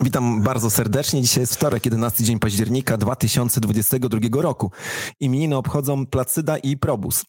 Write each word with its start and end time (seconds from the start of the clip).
Witam 0.00 0.42
bardzo 0.42 0.70
serdecznie. 0.70 1.22
Dzisiaj 1.22 1.40
jest 1.42 1.54
wtorek, 1.54 1.84
11 1.84 2.24
dzień 2.24 2.38
października 2.38 2.96
2022 2.96 4.42
roku. 4.42 4.70
Imieniny 5.20 5.56
obchodzą 5.56 6.06
Placyda 6.06 6.58
i 6.58 6.76
Probus. 6.76 7.24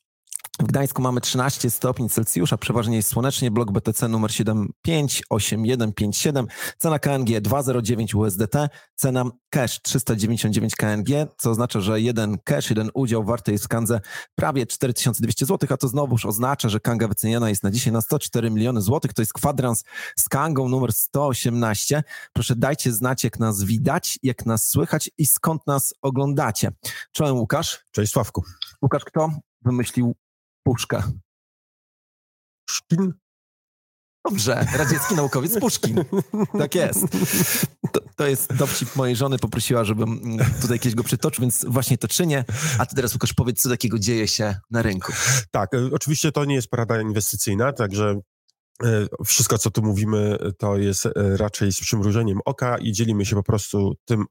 W 0.60 0.66
Gdańsku 0.66 1.02
mamy 1.02 1.22
13 1.22 1.70
stopni 1.70 2.10
Celsjusza, 2.10 2.58
przeważnie 2.58 2.96
jest 2.96 3.10
słonecznie, 3.10 3.52
blok 3.52 3.72
BTC 3.72 4.08
numer 4.08 4.32
758157, 4.32 6.48
cena 6.78 7.00
KNG 7.00 7.42
209 7.42 8.16
USDT, 8.16 8.56
cena 8.96 9.26
cash 9.50 9.82
399 9.82 10.76
KNG, 10.76 11.28
co 11.38 11.52
oznacza, 11.52 11.82
że 11.82 12.02
jeden 12.02 12.38
cash, 12.44 12.70
jeden 12.70 12.90
udział 12.94 13.24
warty 13.24 13.52
jest 13.52 13.66
w 13.66 13.68
Kandze 13.68 14.02
prawie 14.36 14.66
4200 14.66 15.46
zł, 15.46 15.70
a 15.74 15.78
to 15.78 15.88
znowuż 15.88 16.26
oznacza, 16.26 16.70
że 16.70 16.80
Kanga 16.80 17.08
wyceniana 17.08 17.50
jest 17.50 17.64
na 17.64 17.72
dzisiaj 17.72 17.94
na 17.94 18.02
104 18.02 18.52
miliony 18.52 18.82
złotych, 18.82 19.14
to 19.14 19.22
jest 19.22 19.34
kwadrans 19.34 19.84
z 20.16 20.30
Kangą 20.30 20.70
numer 20.70 20.94
118. 20.94 22.04
Proszę 22.34 22.56
dajcie 22.56 22.92
znać, 22.92 23.24
jak 23.24 23.40
nas 23.40 23.64
widać, 23.64 24.20
jak 24.24 24.46
nas 24.46 24.68
słychać 24.68 25.12
i 25.18 25.26
skąd 25.26 25.68
nas 25.68 25.94
oglądacie. 26.02 26.72
Czołem 27.12 27.38
Łukasz. 27.38 27.80
Cześć 27.92 28.14
Sławku. 28.14 28.44
Łukasz 28.82 29.06
kto 29.06 29.30
wymyślił 29.62 30.16
Puszka. 30.64 31.12
Puszkin? 32.68 33.14
Dobrze, 34.30 34.68
radziecki 34.78 35.16
naukowiec 35.16 35.60
Puszkin. 35.60 36.06
Tak 36.60 36.76
jest. 36.76 37.06
To, 37.92 38.00
to, 38.16 38.28
jest 38.28 38.54
dowcip 38.54 38.96
mojej 38.96 39.16
żony, 39.16 39.40
poprosiła, 39.40 39.84
żebym 39.84 40.38
tutaj 40.62 40.80
kiedyś 40.80 40.96
go 40.96 41.04
przytoczył, 41.04 41.42
więc 41.42 41.66
właśnie 41.68 41.98
to 41.98 42.08
czynię. 42.08 42.46
A 42.80 42.86
ty 42.86 42.96
teraz, 42.96 43.14
Łukasz, 43.14 43.34
powiedz, 43.34 43.62
co 43.62 43.70
takiego 43.70 44.00
dzieje 44.00 44.28
się 44.28 44.56
na 44.72 44.82
rynku. 44.82 45.14
Tak, 45.52 45.74
e, 45.74 45.90
oczywiście 45.94 46.32
to 46.32 46.46
nie 46.46 46.56
jest 46.56 46.68
porada 46.68 47.02
inwestycyjna, 47.02 47.74
także 47.74 48.20
e, 48.84 49.08
wszystko, 49.26 49.58
co 49.58 49.72
tu 49.72 49.84
mówimy, 49.84 50.38
to 50.58 50.78
jest 50.78 51.06
e, 51.06 51.12
raczej 51.16 51.74
z 51.74 51.80
przymrużeniem 51.80 52.40
oka 52.46 52.78
i 52.78 52.92
dzielimy 52.92 53.26
się 53.26 53.36
po 53.36 53.44
prostu 53.44 53.96
tym, 54.06 54.26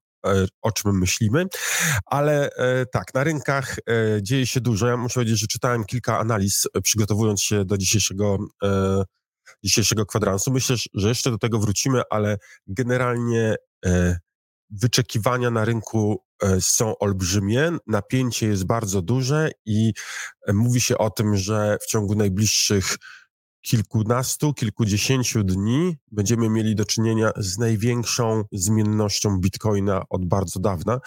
o 0.62 0.72
czym 0.72 0.98
myślimy, 0.98 1.46
ale 2.06 2.50
e, 2.50 2.86
tak, 2.86 3.14
na 3.14 3.24
rynkach 3.24 3.76
e, 3.78 4.22
dzieje 4.22 4.46
się 4.46 4.60
dużo. 4.60 4.86
Ja 4.86 4.96
muszę 4.96 5.14
powiedzieć, 5.14 5.40
że 5.40 5.46
czytałem 5.46 5.84
kilka 5.84 6.18
analiz, 6.18 6.66
przygotowując 6.82 7.42
się 7.42 7.64
do 7.64 7.78
dzisiejszego, 7.78 8.38
dzisiejszego 9.64 10.06
kwadransu. 10.06 10.52
Myślę, 10.52 10.76
że 10.94 11.08
jeszcze 11.08 11.30
do 11.30 11.38
tego 11.38 11.58
wrócimy, 11.58 12.02
ale 12.10 12.38
generalnie 12.66 13.56
wyczekiwania 14.70 15.50
na 15.50 15.64
rynku 15.64 16.24
są 16.60 16.98
olbrzymie, 16.98 17.70
napięcie 17.86 18.46
jest 18.46 18.66
bardzo 18.66 19.02
duże 19.02 19.50
i 19.66 19.92
mówi 20.52 20.80
się 20.80 20.98
o 20.98 21.10
tym, 21.10 21.36
że 21.36 21.76
w 21.82 21.86
ciągu 21.86 22.14
najbliższych 22.14 22.96
kilkunastu, 23.62 24.54
kilkudziesięciu 24.54 25.44
dni 25.44 25.96
będziemy 26.10 26.48
mieli 26.48 26.74
do 26.74 26.84
czynienia 26.84 27.30
z 27.36 27.58
największą 27.58 28.44
zmiennością 28.52 29.40
bitcoina 29.40 30.02
od 30.10 30.26
bardzo 30.26 30.60
dawna. 30.60 31.00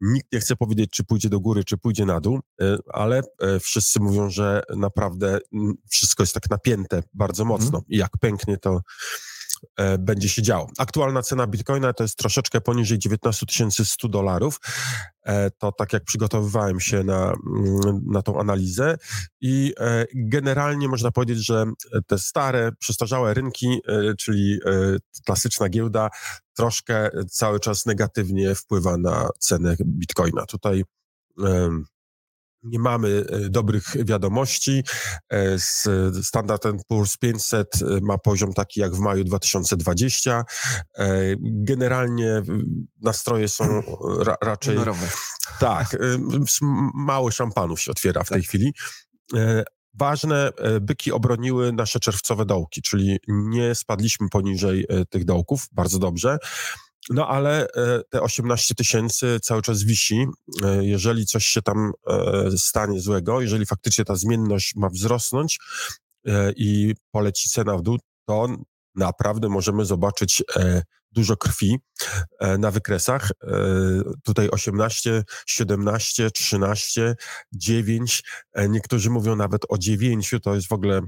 Nikt 0.00 0.32
nie 0.32 0.40
chce 0.40 0.56
powiedzieć, 0.56 0.90
czy 0.90 1.04
pójdzie 1.04 1.28
do 1.28 1.40
góry, 1.40 1.64
czy 1.64 1.76
pójdzie 1.76 2.04
na 2.04 2.20
dół, 2.20 2.40
e, 2.60 2.78
ale 2.92 3.22
e, 3.40 3.60
wszyscy 3.60 4.00
mówią, 4.00 4.30
że 4.30 4.62
naprawdę 4.76 5.38
wszystko 5.90 6.22
jest 6.22 6.34
tak 6.34 6.50
napięte 6.50 7.02
bardzo 7.14 7.44
mocno 7.44 7.78
mm. 7.78 7.84
i 7.88 7.96
jak 7.96 8.10
pęknie, 8.20 8.58
to 8.58 8.80
będzie 9.98 10.28
się 10.28 10.42
działo. 10.42 10.70
Aktualna 10.78 11.22
cena 11.22 11.46
bitcoina 11.46 11.92
to 11.92 12.04
jest 12.04 12.18
troszeczkę 12.18 12.60
poniżej 12.60 12.98
19 12.98 13.46
100 13.84 14.08
dolarów. 14.08 14.60
E, 15.22 15.50
to 15.50 15.72
tak 15.72 15.92
jak 15.92 16.04
przygotowywałem 16.04 16.80
się 16.80 17.04
na, 17.04 17.34
mm, 17.56 18.00
na 18.06 18.22
tą 18.22 18.40
analizę 18.40 18.96
i 19.40 19.74
e, 19.80 20.06
generalnie 20.14 20.88
można 20.88 21.10
powiedzieć, 21.10 21.46
że 21.46 21.64
te 22.06 22.18
stare, 22.18 22.72
przestarzałe 22.78 23.34
rynki, 23.34 23.80
czyli 24.18 24.58
klasyczna 25.26 25.68
giełda, 25.68 26.08
troszkę 26.56 27.10
cały 27.30 27.60
czas 27.60 27.86
negatywnie 27.86 28.54
wpływa 28.54 28.96
na 28.96 29.28
cenę 29.38 29.76
bitcoina. 29.80 30.46
Tutaj 30.46 30.84
nie 32.64 32.78
mamy 32.78 33.24
e, 33.30 33.48
dobrych 33.48 34.04
wiadomości. 34.04 34.82
E, 35.32 35.58
Standard 36.22 36.64
Poor's 36.92 37.18
500 37.18 37.82
e, 37.82 38.00
ma 38.02 38.18
poziom 38.18 38.52
taki 38.52 38.80
jak 38.80 38.94
w 38.94 38.98
maju 38.98 39.24
2020. 39.24 40.44
Generalnie 41.40 42.42
nastroje 43.02 43.48
są 43.48 43.82
ra 44.26 44.36
raczej... 44.42 44.74
Honorowe. 44.74 45.06
Tak, 45.60 45.96
mało 46.94 47.30
szampanów 47.30 47.80
się 47.80 47.90
otwiera 47.90 48.24
w 48.24 48.28
tej 48.28 48.40
tak. 48.40 48.48
chwili. 48.48 48.72
Ważne, 49.94 50.50
byki 50.80 51.12
obroniły 51.12 51.72
nasze 51.72 52.00
czerwcowe 52.00 52.44
dołki, 52.44 52.82
czyli 52.82 53.18
nie 53.28 53.74
spadliśmy 53.74 54.28
poniżej 54.28 54.86
tych 55.10 55.24
dołków, 55.24 55.68
bardzo 55.72 55.98
dobrze. 55.98 56.38
No 57.10 57.28
ale 57.28 57.66
e, 57.68 58.02
te 58.10 58.20
18 58.20 58.74
tysięcy 58.74 59.38
cały 59.42 59.62
czas 59.62 59.82
wisi. 59.82 60.26
E, 60.64 60.84
jeżeli 60.84 61.26
coś 61.26 61.44
się 61.46 61.62
tam 61.62 61.92
e, 62.06 62.50
stanie 62.58 63.00
złego, 63.00 63.40
jeżeli 63.40 63.66
faktycznie 63.66 64.04
ta 64.04 64.16
zmienność 64.16 64.74
ma 64.76 64.88
wzrosnąć 64.88 65.58
i 66.56 66.94
poleci 67.10 67.48
cena 67.48 67.76
w 67.76 67.82
dół, 67.82 67.98
to 68.28 68.48
naprawdę 68.94 69.48
możemy 69.48 69.84
zobaczyć 69.84 70.42
dużo 71.12 71.36
krwi 71.36 71.78
na 72.58 72.70
wykresach. 72.70 73.30
Tutaj 74.24 74.48
18, 74.50 75.24
17, 75.46 76.30
13, 76.30 77.16
9. 77.52 78.22
Niektórzy 78.68 79.10
mówią 79.10 79.36
nawet 79.36 79.62
o 79.68 79.78
9. 79.78 80.34
To 80.42 80.54
jest 80.54 80.68
w 80.68 80.72
ogóle 80.72 81.00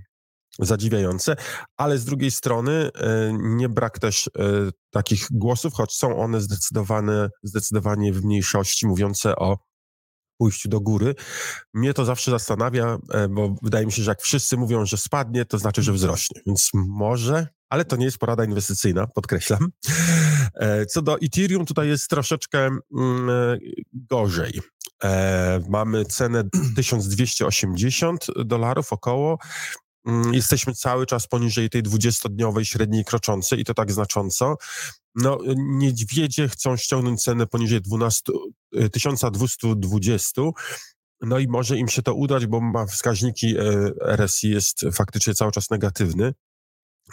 zadziwiające, 0.59 1.37
ale 1.77 1.99
z 1.99 2.05
drugiej 2.05 2.31
strony 2.31 2.73
e, 2.73 3.33
nie 3.41 3.69
brak 3.69 3.99
też 3.99 4.31
e, 4.39 4.43
takich 4.91 5.27
głosów, 5.31 5.75
choć 5.75 5.93
są 5.93 6.19
one 6.19 6.41
zdecydowane, 6.41 7.31
zdecydowanie 7.43 8.13
w 8.13 8.25
mniejszości, 8.25 8.87
mówiące 8.87 9.37
o 9.37 9.59
pójściu 10.39 10.69
do 10.69 10.81
góry. 10.81 11.15
Mnie 11.75 11.95
to 11.95 12.05
zawsze 12.05 12.31
zastanawia, 12.31 12.99
e, 13.13 13.29
bo 13.29 13.55
wydaje 13.63 13.87
mi 13.87 13.93
się, 13.93 14.03
że 14.03 14.11
jak 14.11 14.23
wszyscy 14.23 14.57
mówią, 14.57 14.87
że 14.87 14.97
spadnie, 14.97 15.45
to 15.45 15.59
znaczy, 15.59 15.83
że 15.83 15.93
wzrośnie. 15.93 16.41
Więc 16.47 16.71
może, 16.75 17.49
ale 17.69 17.85
to 17.85 17.97
nie 17.97 18.05
jest 18.05 18.19
porada 18.19 18.45
inwestycyjna, 18.45 19.07
podkreślam. 19.07 19.69
Co 20.89 21.03
do 21.03 21.19
Ethereum, 21.21 21.67
tutaj 21.67 21.89
jest 21.89 22.09
troszeczkę 22.09 22.59
mm, 22.99 23.59
gorzej. 23.93 24.61
Mamy 25.69 26.05
cenę 26.05 26.45
1280 26.77 28.27
dolarów 28.45 28.93
około. 28.93 29.39
Mm, 30.07 30.35
jesteśmy 30.35 30.75
cały 30.75 31.07
czas 31.07 31.27
poniżej 31.27 31.71
tej 31.71 31.83
20-dniowej 31.83 32.65
średniej 32.65 33.05
kroczącej 33.05 33.61
i 33.61 33.65
to 33.65 33.75
tak 33.75 33.93
znacząco. 33.93 34.57
No, 35.15 35.39
niedźwiedzie 35.57 36.49
chcą 36.49 36.77
ściągnąć 36.77 37.23
cenę 37.23 37.47
poniżej 37.47 37.81
12, 37.81 38.33
1220. 38.93 40.43
Y, 40.43 40.45
no 41.21 41.39
i 41.39 41.49
może 41.49 41.77
im 41.77 41.89
się 41.89 42.03
to 42.03 42.15
udać, 42.15 42.47
bo 42.47 42.61
ma 42.61 42.87
wskaźniki 42.87 43.59
y, 43.59 43.95
RSI 44.17 44.51
jest 44.51 44.81
faktycznie 44.93 45.35
cały 45.35 45.53
czas 45.53 45.71
negatywny. 45.71 46.35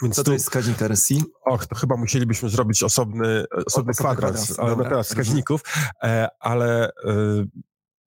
Więc 0.02 0.16
Co 0.16 0.22
to 0.22 0.26
tu, 0.26 0.32
jest 0.32 0.44
wskaźnik 0.44 0.82
RSI? 0.82 1.22
Och, 1.44 1.66
to 1.66 1.74
chyba 1.74 1.96
musielibyśmy 1.96 2.48
zrobić 2.48 2.82
osobny, 2.82 3.44
osobny 3.66 3.94
kwadrans, 3.94 4.56
teraz 4.82 5.06
wskaźników, 5.06 5.60
e, 6.02 6.28
ale 6.40 6.88
e, 6.88 7.44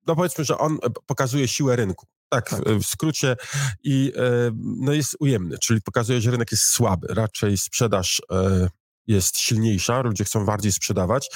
no 0.08 0.16
powiedzmy, 0.16 0.44
że 0.44 0.58
on 0.58 0.78
pokazuje 1.06 1.48
siłę 1.48 1.76
rynku. 1.76 2.06
Tak, 2.30 2.50
tak, 2.50 2.66
w 2.66 2.86
skrócie 2.86 3.36
i 3.84 4.14
e, 4.16 4.52
no 4.56 4.94
jest 4.94 5.16
ujemny, 5.20 5.58
czyli 5.60 5.82
pokazuje, 5.82 6.22
że 6.22 6.32
rynek 6.32 6.52
jest 6.52 6.64
słaby. 6.64 7.08
Raczej 7.10 7.58
sprzedaż 7.58 8.22
e, 8.32 8.70
jest 9.08 9.38
silniejsza, 9.38 10.02
ludzie 10.02 10.24
chcą 10.24 10.46
bardziej 10.46 10.72
sprzedawać. 10.72 11.30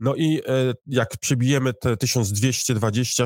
No 0.00 0.14
i 0.14 0.40
e, 0.46 0.74
jak 0.86 1.16
przebijemy 1.16 1.74
te 1.74 1.96
1220, 1.96 3.24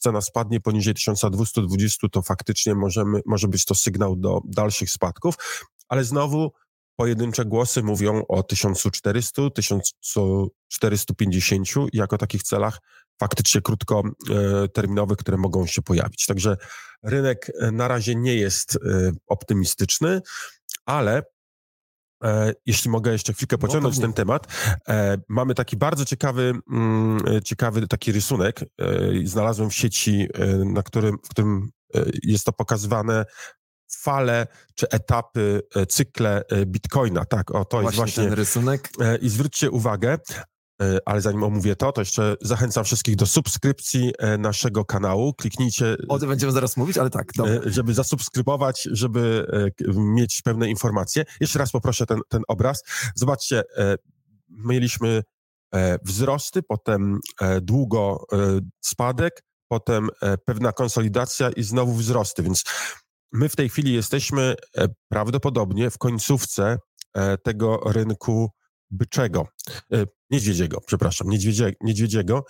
cena 0.00 0.20
spadnie 0.20 0.60
poniżej 0.60 0.94
1220, 0.94 2.08
to 2.08 2.22
faktycznie 2.22 2.74
możemy, 2.74 3.20
może 3.26 3.48
być 3.48 3.64
to 3.64 3.74
sygnał 3.74 4.16
do 4.16 4.40
dalszych 4.44 4.90
spadków, 4.90 5.34
ale 5.88 6.04
znowu 6.04 6.52
pojedyncze 6.96 7.44
głosy 7.44 7.82
mówią 7.82 8.22
o 8.28 8.42
1400, 8.42 9.50
1450 9.50 11.68
jako 11.92 12.18
takich 12.18 12.42
celach 12.42 12.80
faktycznie 13.20 13.60
krótkoterminowych, 13.60 15.18
które 15.18 15.36
mogą 15.36 15.66
się 15.66 15.82
pojawić. 15.82 16.26
Także 16.26 16.56
rynek 17.02 17.52
e, 17.60 17.70
na 17.70 17.88
razie 17.88 18.14
nie 18.14 18.34
jest 18.34 18.76
e, 18.76 19.12
optymistyczny, 19.26 20.20
ale 20.86 21.22
E, 22.24 22.52
jeśli 22.66 22.90
mogę 22.90 23.12
jeszcze 23.12 23.32
chwilkę 23.32 23.56
no, 23.56 23.66
pociągnąć 23.66 23.96
no, 23.96 24.02
ten 24.02 24.12
temat, 24.12 24.46
e, 24.88 25.18
mamy 25.28 25.54
taki 25.54 25.76
bardzo 25.76 26.04
ciekawy, 26.04 26.52
mm, 26.70 27.20
ciekawy 27.44 27.88
taki 27.88 28.12
rysunek. 28.12 28.60
E, 28.62 28.66
znalazłem 29.24 29.70
w 29.70 29.74
sieci, 29.74 30.28
e, 30.34 30.46
na 30.46 30.82
którym, 30.82 31.18
w 31.24 31.28
którym 31.28 31.70
e, 31.94 32.04
jest 32.22 32.44
to 32.44 32.52
pokazywane 32.52 33.24
fale 34.02 34.46
czy 34.74 34.88
etapy, 34.88 35.62
cykle 35.88 36.42
Bitcoina. 36.66 37.24
Tak, 37.24 37.50
o 37.50 37.64
to 37.64 37.80
właśnie 37.80 37.86
jest 37.86 37.96
właśnie 37.96 38.24
ten 38.24 38.32
rysunek. 38.32 38.90
I 39.20 39.28
zwróćcie 39.28 39.70
uwagę, 39.70 40.18
E, 40.18 40.55
ale 41.04 41.20
zanim 41.20 41.42
omówię 41.42 41.76
to, 41.76 41.92
to 41.92 42.00
jeszcze 42.00 42.36
zachęcam 42.40 42.84
wszystkich 42.84 43.16
do 43.16 43.26
subskrypcji 43.26 44.12
e, 44.18 44.38
naszego 44.38 44.84
kanału. 44.84 45.34
Kliknijcie. 45.34 45.96
O 46.08 46.18
tym 46.18 46.28
będziemy 46.28 46.52
zaraz 46.52 46.76
mówić, 46.76 46.98
ale 46.98 47.10
tak. 47.10 47.32
Dobra. 47.36 47.52
E, 47.52 47.60
żeby 47.70 47.94
zasubskrybować, 47.94 48.88
żeby 48.92 49.46
mieć 49.94 50.42
pewne 50.42 50.70
informacje. 50.70 51.24
Jeszcze 51.40 51.58
raz 51.58 51.70
poproszę 51.70 52.06
ten, 52.06 52.20
ten 52.28 52.42
obraz. 52.48 52.82
Zobaczcie, 53.14 53.62
mieliśmy 54.50 55.22
e, 55.74 55.98
wzrosty, 56.04 56.62
potem 56.62 57.20
e, 57.40 57.60
długo 57.60 58.24
e, 58.32 58.36
spadek, 58.80 59.42
potem 59.68 60.08
e, 60.22 60.38
pewna 60.38 60.72
konsolidacja 60.72 61.50
i 61.50 61.62
znowu 61.62 61.92
wzrosty, 61.92 62.42
więc 62.42 62.64
my 63.32 63.48
w 63.48 63.56
tej 63.56 63.68
chwili 63.68 63.94
jesteśmy 63.94 64.54
e, 64.76 64.88
prawdopodobnie 65.08 65.90
w 65.90 65.98
końcówce 65.98 66.78
e, 67.14 67.38
tego 67.38 67.80
rynku 67.86 68.50
byczego, 68.90 69.48
niedźwiedziego, 70.30 70.80
przepraszam, 70.86 71.28
niedźwiedzie, 71.28 71.72
niedźwiedziego. 71.80 72.44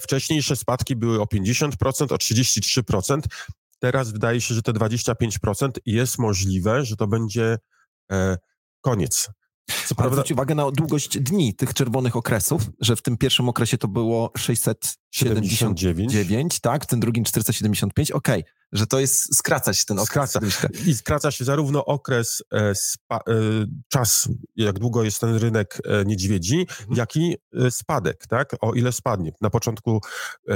Wcześniejsze 0.00 0.56
spadki 0.56 0.96
były 0.96 1.20
o 1.20 1.24
50%, 1.24 2.12
o 2.12 2.16
33%. 2.16 3.20
Teraz 3.78 4.12
wydaje 4.12 4.40
się, 4.40 4.54
że 4.54 4.62
te 4.62 4.72
25% 4.72 5.70
jest 5.86 6.18
możliwe, 6.18 6.84
że 6.84 6.96
to 6.96 7.06
będzie 7.06 7.58
koniec. 8.80 9.30
Co 9.86 9.94
prawda... 9.94 10.16
Zwróć 10.16 10.32
uwagę 10.32 10.54
na 10.54 10.70
długość 10.70 11.18
dni 11.18 11.54
tych 11.54 11.74
czerwonych 11.74 12.16
okresów, 12.16 12.62
że 12.80 12.96
w 12.96 13.02
tym 13.02 13.16
pierwszym 13.16 13.48
okresie 13.48 13.78
to 13.78 13.88
było 13.88 14.32
679, 14.36 16.60
tak, 16.60 16.84
w 16.84 16.86
tym 16.86 17.00
drugim 17.00 17.24
475, 17.24 18.10
okej, 18.10 18.40
okay, 18.40 18.52
że 18.72 18.86
to 18.86 19.00
jest 19.00 19.36
skracać 19.36 19.84
ten 19.84 19.98
okres. 19.98 20.30
Skraca. 20.30 20.68
I 20.86 20.94
skraca 20.94 21.30
się 21.30 21.44
zarówno 21.44 21.84
okres, 21.84 22.42
e, 22.52 22.74
spa, 22.74 23.16
e, 23.16 23.20
czas, 23.88 24.28
jak 24.56 24.78
długo 24.78 25.04
jest 25.04 25.20
ten 25.20 25.36
rynek 25.36 25.78
e, 25.84 26.04
niedźwiedzi, 26.04 26.60
mhm. 26.60 26.96
jak 26.96 27.16
i 27.16 27.36
spadek, 27.70 28.26
tak, 28.26 28.56
o 28.60 28.74
ile 28.74 28.92
spadnie. 28.92 29.32
Na 29.40 29.50
początku 29.50 30.00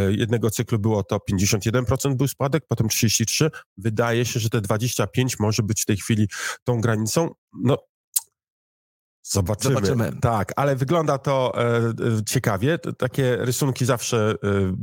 jednego 0.09 0.51
cyklu 0.51 0.79
było 0.79 1.03
to 1.03 1.19
51% 1.33 2.15
był 2.15 2.29
spadek, 2.29 2.65
potem 2.69 2.89
33%. 2.89 3.51
Wydaje 3.77 4.25
się, 4.25 4.41
że 4.41 4.51
te 4.51 4.61
25% 4.61 5.07
może 5.39 5.63
być 5.63 5.83
w 5.83 5.87
tej 5.87 5.97
chwili 5.97 6.29
tą 6.65 6.81
granicą. 6.81 7.31
No, 7.63 7.79
Zobaczymy. 9.27 9.75
Zobaczymy. 9.75 10.13
Tak, 10.21 10.53
ale 10.57 10.77
wygląda 10.77 11.19
to 11.19 11.53
e, 11.59 11.77
e 11.77 11.93
ciekawie. 12.27 12.79
Takie 12.79 13.37
rysunki 13.37 13.85
zawsze 13.85 14.35
e, 14.45 14.77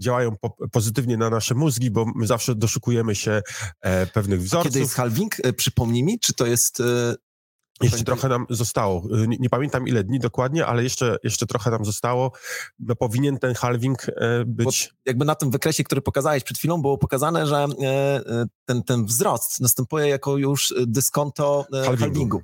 działają 0.00 0.36
po, 0.40 0.56
pozytywnie 0.72 1.16
na 1.16 1.30
nasze 1.30 1.54
mózgi, 1.54 1.90
bo 1.90 2.06
my 2.16 2.26
zawsze 2.26 2.54
doszukujemy 2.54 3.14
się 3.14 3.42
e, 3.80 4.06
pewnych 4.06 4.40
wzorców. 4.40 4.66
A 4.66 4.68
kiedy 4.68 4.78
jest 4.78 4.94
halving? 4.94 5.36
E, 5.42 5.52
przypomnij 5.52 6.02
mi, 6.02 6.18
czy 6.18 6.34
to 6.34 6.46
jest 6.46 6.80
e, 6.80 7.14
jeszcze 7.80 8.04
trochę 8.04 8.28
nam 8.28 8.46
zostało. 8.50 9.02
Y, 9.16 9.28
nie, 9.28 9.36
nie, 9.40 9.50
pamiętam 9.50 9.88
ile 9.88 10.04
dni 10.04 10.18
dokładnie, 10.18 10.66
ale 10.66 10.82
jeszcze, 10.82 11.16
jeszcze 11.24 11.46
trochę 11.46 11.70
nam 11.70 11.84
zostało. 11.84 12.32
No, 12.78 12.96
powinien 12.96 13.38
ten 13.38 13.54
halving 13.54 14.08
e, 14.08 14.44
być. 14.46 14.88
Bo 14.92 14.96
jakby 15.06 15.24
na 15.24 15.34
tym 15.34 15.50
wykresie, 15.50 15.84
który 15.84 16.00
pokazałeś 16.00 16.44
przed 16.44 16.58
chwilą, 16.58 16.82
było 16.82 16.98
pokazane, 16.98 17.46
że 17.46 17.56
e, 17.56 17.86
e 17.86 18.46
ten, 18.64 18.82
ten 18.82 19.04
wzrost 19.04 19.60
następuje 19.60 20.08
jako 20.08 20.36
już 20.36 20.74
dyskonto 20.86 21.66
halvingu. 21.72 21.96
halvingu. 21.96 22.42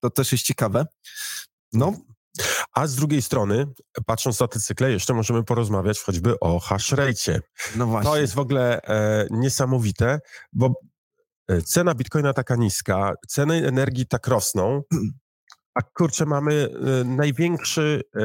To 0.00 0.10
też 0.10 0.32
jest 0.32 0.44
ciekawe. 0.44 0.86
No. 1.72 1.92
A 2.72 2.86
z 2.86 2.94
drugiej 2.94 3.22
strony, 3.22 3.66
patrząc 4.06 4.40
na 4.40 4.48
te 4.48 4.60
cykle, 4.60 4.92
jeszcze 4.92 5.14
możemy 5.14 5.44
porozmawiać 5.44 6.00
choćby 6.00 6.40
o 6.40 6.60
hash 6.60 6.92
rate. 6.92 7.40
No 7.76 7.86
właśnie. 7.86 8.10
To 8.10 8.16
jest 8.16 8.34
w 8.34 8.38
ogóle 8.38 8.82
e, 8.82 9.26
niesamowite, 9.30 10.20
bo 10.52 10.74
cena 11.64 11.94
bitcoina 11.94 12.32
taka 12.32 12.56
niska, 12.56 13.14
ceny 13.28 13.66
energii 13.66 14.06
tak 14.06 14.26
rosną, 14.26 14.82
a 15.74 15.82
kurczę, 15.82 16.26
mamy 16.26 16.68
e, 17.00 17.04
największy 17.04 18.02
e, 18.16 18.20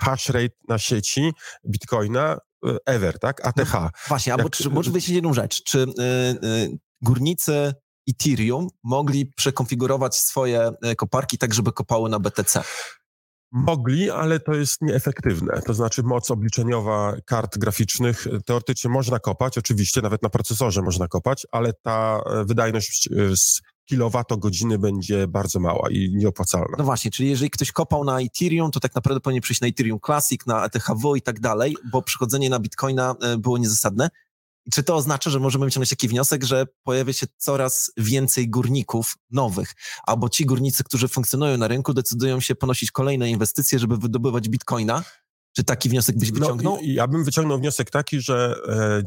hash 0.00 0.28
rate 0.28 0.54
na 0.68 0.78
sieci 0.78 1.32
bitcoina 1.68 2.38
ever, 2.86 3.18
tak? 3.18 3.46
ATH. 3.46 3.74
No, 3.74 3.90
właśnie, 4.08 4.34
albo 4.34 4.50
czy, 4.50 4.70
może 4.70 4.90
powiedzieć 4.90 5.08
jedną 5.08 5.34
rzecz. 5.34 5.62
Czy 5.62 5.86
górnicy 7.02 7.74
Ethereum 8.10 8.68
mogli 8.84 9.26
przekonfigurować 9.26 10.16
swoje 10.16 10.70
koparki 10.96 11.38
tak, 11.38 11.54
żeby 11.54 11.72
kopały 11.72 12.10
na 12.10 12.18
BTC? 12.18 12.62
Mogli, 13.52 14.10
ale 14.10 14.40
to 14.40 14.54
jest 14.54 14.82
nieefektywne. 14.82 15.62
To 15.66 15.74
znaczy 15.74 16.02
moc 16.02 16.30
obliczeniowa 16.30 17.16
kart 17.24 17.58
graficznych 17.58 18.26
teoretycznie 18.46 18.90
można 18.90 19.18
kopać, 19.18 19.58
oczywiście 19.58 20.02
nawet 20.02 20.22
na 20.22 20.28
procesorze 20.28 20.82
można 20.82 21.08
kopać, 21.08 21.46
ale 21.52 21.72
ta 21.72 22.20
e, 22.26 22.44
wydajność 22.44 23.08
e, 23.12 23.36
z 23.36 23.60
kilowatogodziny 23.84 24.78
będzie 24.78 25.28
bardzo 25.28 25.60
mała 25.60 25.90
i 25.90 26.10
nieopłacalna. 26.14 26.76
No 26.78 26.84
właśnie, 26.84 27.10
czyli 27.10 27.30
jeżeli 27.30 27.50
ktoś 27.50 27.72
kopał 27.72 28.04
na 28.04 28.20
Ethereum, 28.20 28.70
to 28.70 28.80
tak 28.80 28.94
naprawdę 28.94 29.20
powinien 29.20 29.42
przyjść 29.42 29.60
na 29.60 29.68
Ethereum 29.68 29.98
Classic, 30.06 30.46
na 30.46 30.64
ETHW 30.64 31.16
i 31.16 31.22
tak 31.22 31.40
dalej, 31.40 31.76
bo 31.92 32.02
przychodzenie 32.02 32.50
na 32.50 32.58
Bitcoina 32.58 33.14
e, 33.22 33.38
było 33.38 33.58
niezasadne. 33.58 34.10
Czy 34.72 34.82
to 34.82 34.96
oznacza, 34.96 35.30
że 35.30 35.40
możemy 35.40 35.64
wyciągnąć 35.64 35.90
taki 35.90 36.08
wniosek, 36.08 36.44
że 36.44 36.66
pojawia 36.82 37.12
się 37.12 37.26
coraz 37.36 37.92
więcej 37.96 38.50
górników 38.50 39.14
nowych, 39.30 39.74
albo 40.06 40.28
ci 40.28 40.46
górnicy, 40.46 40.84
którzy 40.84 41.08
funkcjonują 41.08 41.56
na 41.56 41.68
rynku, 41.68 41.94
decydują 41.94 42.40
się 42.40 42.54
ponosić 42.54 42.90
kolejne 42.90 43.30
inwestycje, 43.30 43.78
żeby 43.78 43.96
wydobywać 43.96 44.48
bitcoina? 44.48 45.02
Czy 45.56 45.64
taki 45.64 45.88
wniosek 45.88 46.18
byś 46.18 46.32
no, 46.32 46.40
wyciągnął? 46.40 46.74
No, 46.74 46.80
ja 46.82 47.06
bym 47.06 47.24
wyciągnął 47.24 47.58
wniosek 47.58 47.90
taki, 47.90 48.20
że 48.20 48.54
e, 48.68 49.02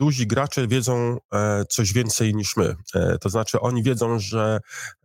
duzi 0.00 0.26
gracze 0.26 0.68
wiedzą 0.68 1.18
e, 1.32 1.64
coś 1.64 1.92
więcej 1.92 2.34
niż 2.34 2.56
my. 2.56 2.76
E, 2.94 3.18
to 3.18 3.28
znaczy 3.28 3.60
oni 3.60 3.82
wiedzą, 3.82 4.18
że 4.18 4.60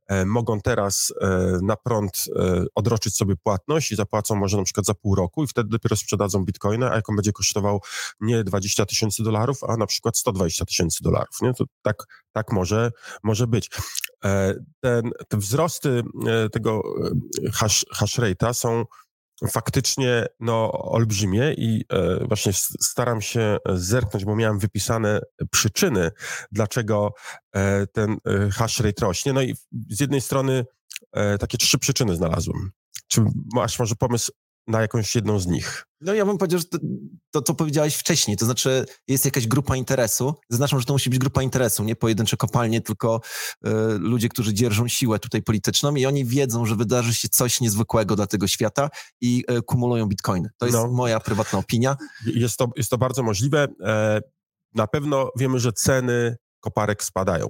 E, 0.10 0.26
mogą 0.26 0.62
teraz 0.62 1.14
e, 1.22 1.60
na 1.62 1.76
prąd 1.76 2.24
e, 2.36 2.66
odroczyć 2.76 3.16
sobie 3.16 3.36
płatność 3.44 3.92
i 3.92 3.96
zapłacą 3.96 4.36
może 4.36 4.58
na 4.58 4.64
przykład 4.64 4.86
za 4.86 4.94
pół 4.94 5.16
roku 5.16 5.44
i 5.44 5.48
wtedy 5.48 5.70
dopiero 5.70 5.96
sprzedadzą 5.96 6.46
bitcoina, 6.46 6.92
a 6.92 6.96
jak 6.96 7.10
on 7.10 7.16
będzie 7.16 7.32
kosztował 7.32 7.82
nie 8.20 8.44
20 8.44 8.86
tysięcy 8.86 9.24
dolarów, 9.24 9.64
a 9.64 9.78
na 9.78 9.86
przykład 9.86 10.18
120 10.18 10.66
tysięcy 10.66 11.04
dolarów. 11.04 11.42
Nie? 11.42 11.54
To 11.54 11.66
tak, 11.82 12.04
tak 12.32 12.52
może, 12.52 12.92
może 13.24 13.48
być. 13.48 13.70
Ten, 14.80 15.12
te 15.28 15.38
wzrosty 15.38 16.04
tego 16.52 16.82
hash, 17.54 17.86
hash 17.92 18.18
rate'a 18.18 18.54
są 18.54 18.86
faktycznie 19.48 20.26
no, 20.40 20.72
olbrzymie 20.72 21.54
i 21.58 21.86
e, 21.90 22.28
właśnie 22.28 22.52
staram 22.82 23.22
się 23.22 23.58
zerknąć, 23.74 24.26
bo 24.26 24.36
miałem 24.36 24.60
wypisane 24.60 25.20
przyczyny, 25.52 26.12
dlaczego 26.52 27.14
e, 27.56 27.88
ten 27.88 28.12
e, 28.12 28.50
hash 28.50 28.80
rate 28.80 29.06
rośnie. 29.06 29.34
No 29.34 29.42
i 29.42 29.56
z 29.90 30.00
jednej 30.00 30.22
strony 30.22 30.66
takie 31.40 31.58
trzy 31.58 31.80
przyczyny 31.80 32.16
znalazłem. 32.16 32.72
Czy 33.08 33.22
masz 33.54 33.80
może 33.80 33.96
pomysł, 33.96 34.32
na 34.70 34.82
jakąś 34.82 35.16
jedną 35.16 35.40
z 35.40 35.48
nich. 35.48 35.86
No 36.02 36.14
ja 36.14 36.26
bym 36.26 36.38
powiedział, 36.38 36.60
że 36.60 36.66
to, 36.66 36.78
to, 37.32 37.42
co 37.42 37.54
powiedziałeś 37.54 37.96
wcześniej, 37.96 38.38
to 38.38 38.46
znaczy 38.46 38.86
jest 39.08 39.26
jakaś 39.26 39.48
grupa 39.48 39.76
interesu, 39.76 40.34
zaznaczam, 40.50 40.80
że 40.80 40.86
to 40.86 40.94
musi 40.94 41.10
być 41.10 41.20
grupa 41.20 41.44
interesu, 41.44 41.84
nie 41.84 41.96
pojedyncze 41.96 42.38
kopalnie, 42.38 42.82
tylko 42.82 43.22
y, 43.68 43.70
ludzie, 44.00 44.30
którzy 44.30 44.54
dzierżą 44.54 44.88
siłę 44.88 45.20
tutaj 45.20 45.42
polityczną 45.42 45.96
i 45.96 46.06
oni 46.06 46.26
wiedzą, 46.26 46.66
że 46.66 46.76
wydarzy 46.76 47.14
się 47.14 47.30
coś 47.30 47.62
niezwykłego 47.62 48.16
dla 48.16 48.28
tego 48.28 48.48
świata 48.48 48.90
i 49.22 49.44
y, 49.52 49.62
kumulują 49.62 50.06
bitcoiny. 50.06 50.50
To 50.58 50.66
jest 50.66 50.78
no, 50.78 50.88
moja 50.88 51.20
prywatna 51.20 51.60
opinia. 51.60 51.98
Jest 52.26 52.58
to, 52.58 52.70
jest 52.76 52.90
to 52.90 52.98
bardzo 52.98 53.24
możliwe. 53.24 53.68
E, 53.84 54.22
na 54.76 54.88
pewno 54.88 55.32
wiemy, 55.38 55.60
że 55.60 55.74
ceny 55.74 56.38
koparek 56.60 57.04
spadają. 57.04 57.50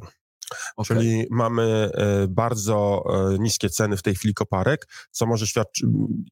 Okay. 0.75 0.97
Czyli 0.97 1.25
mamy 1.31 1.91
e, 1.93 2.27
bardzo 2.27 3.03
e, 3.33 3.39
niskie 3.39 3.69
ceny 3.69 3.97
w 3.97 4.01
tej 4.01 4.15
chwili 4.15 4.33
koparek, 4.33 4.87
co 5.11 5.25
może 5.25 5.47
świadczyć, 5.47 5.85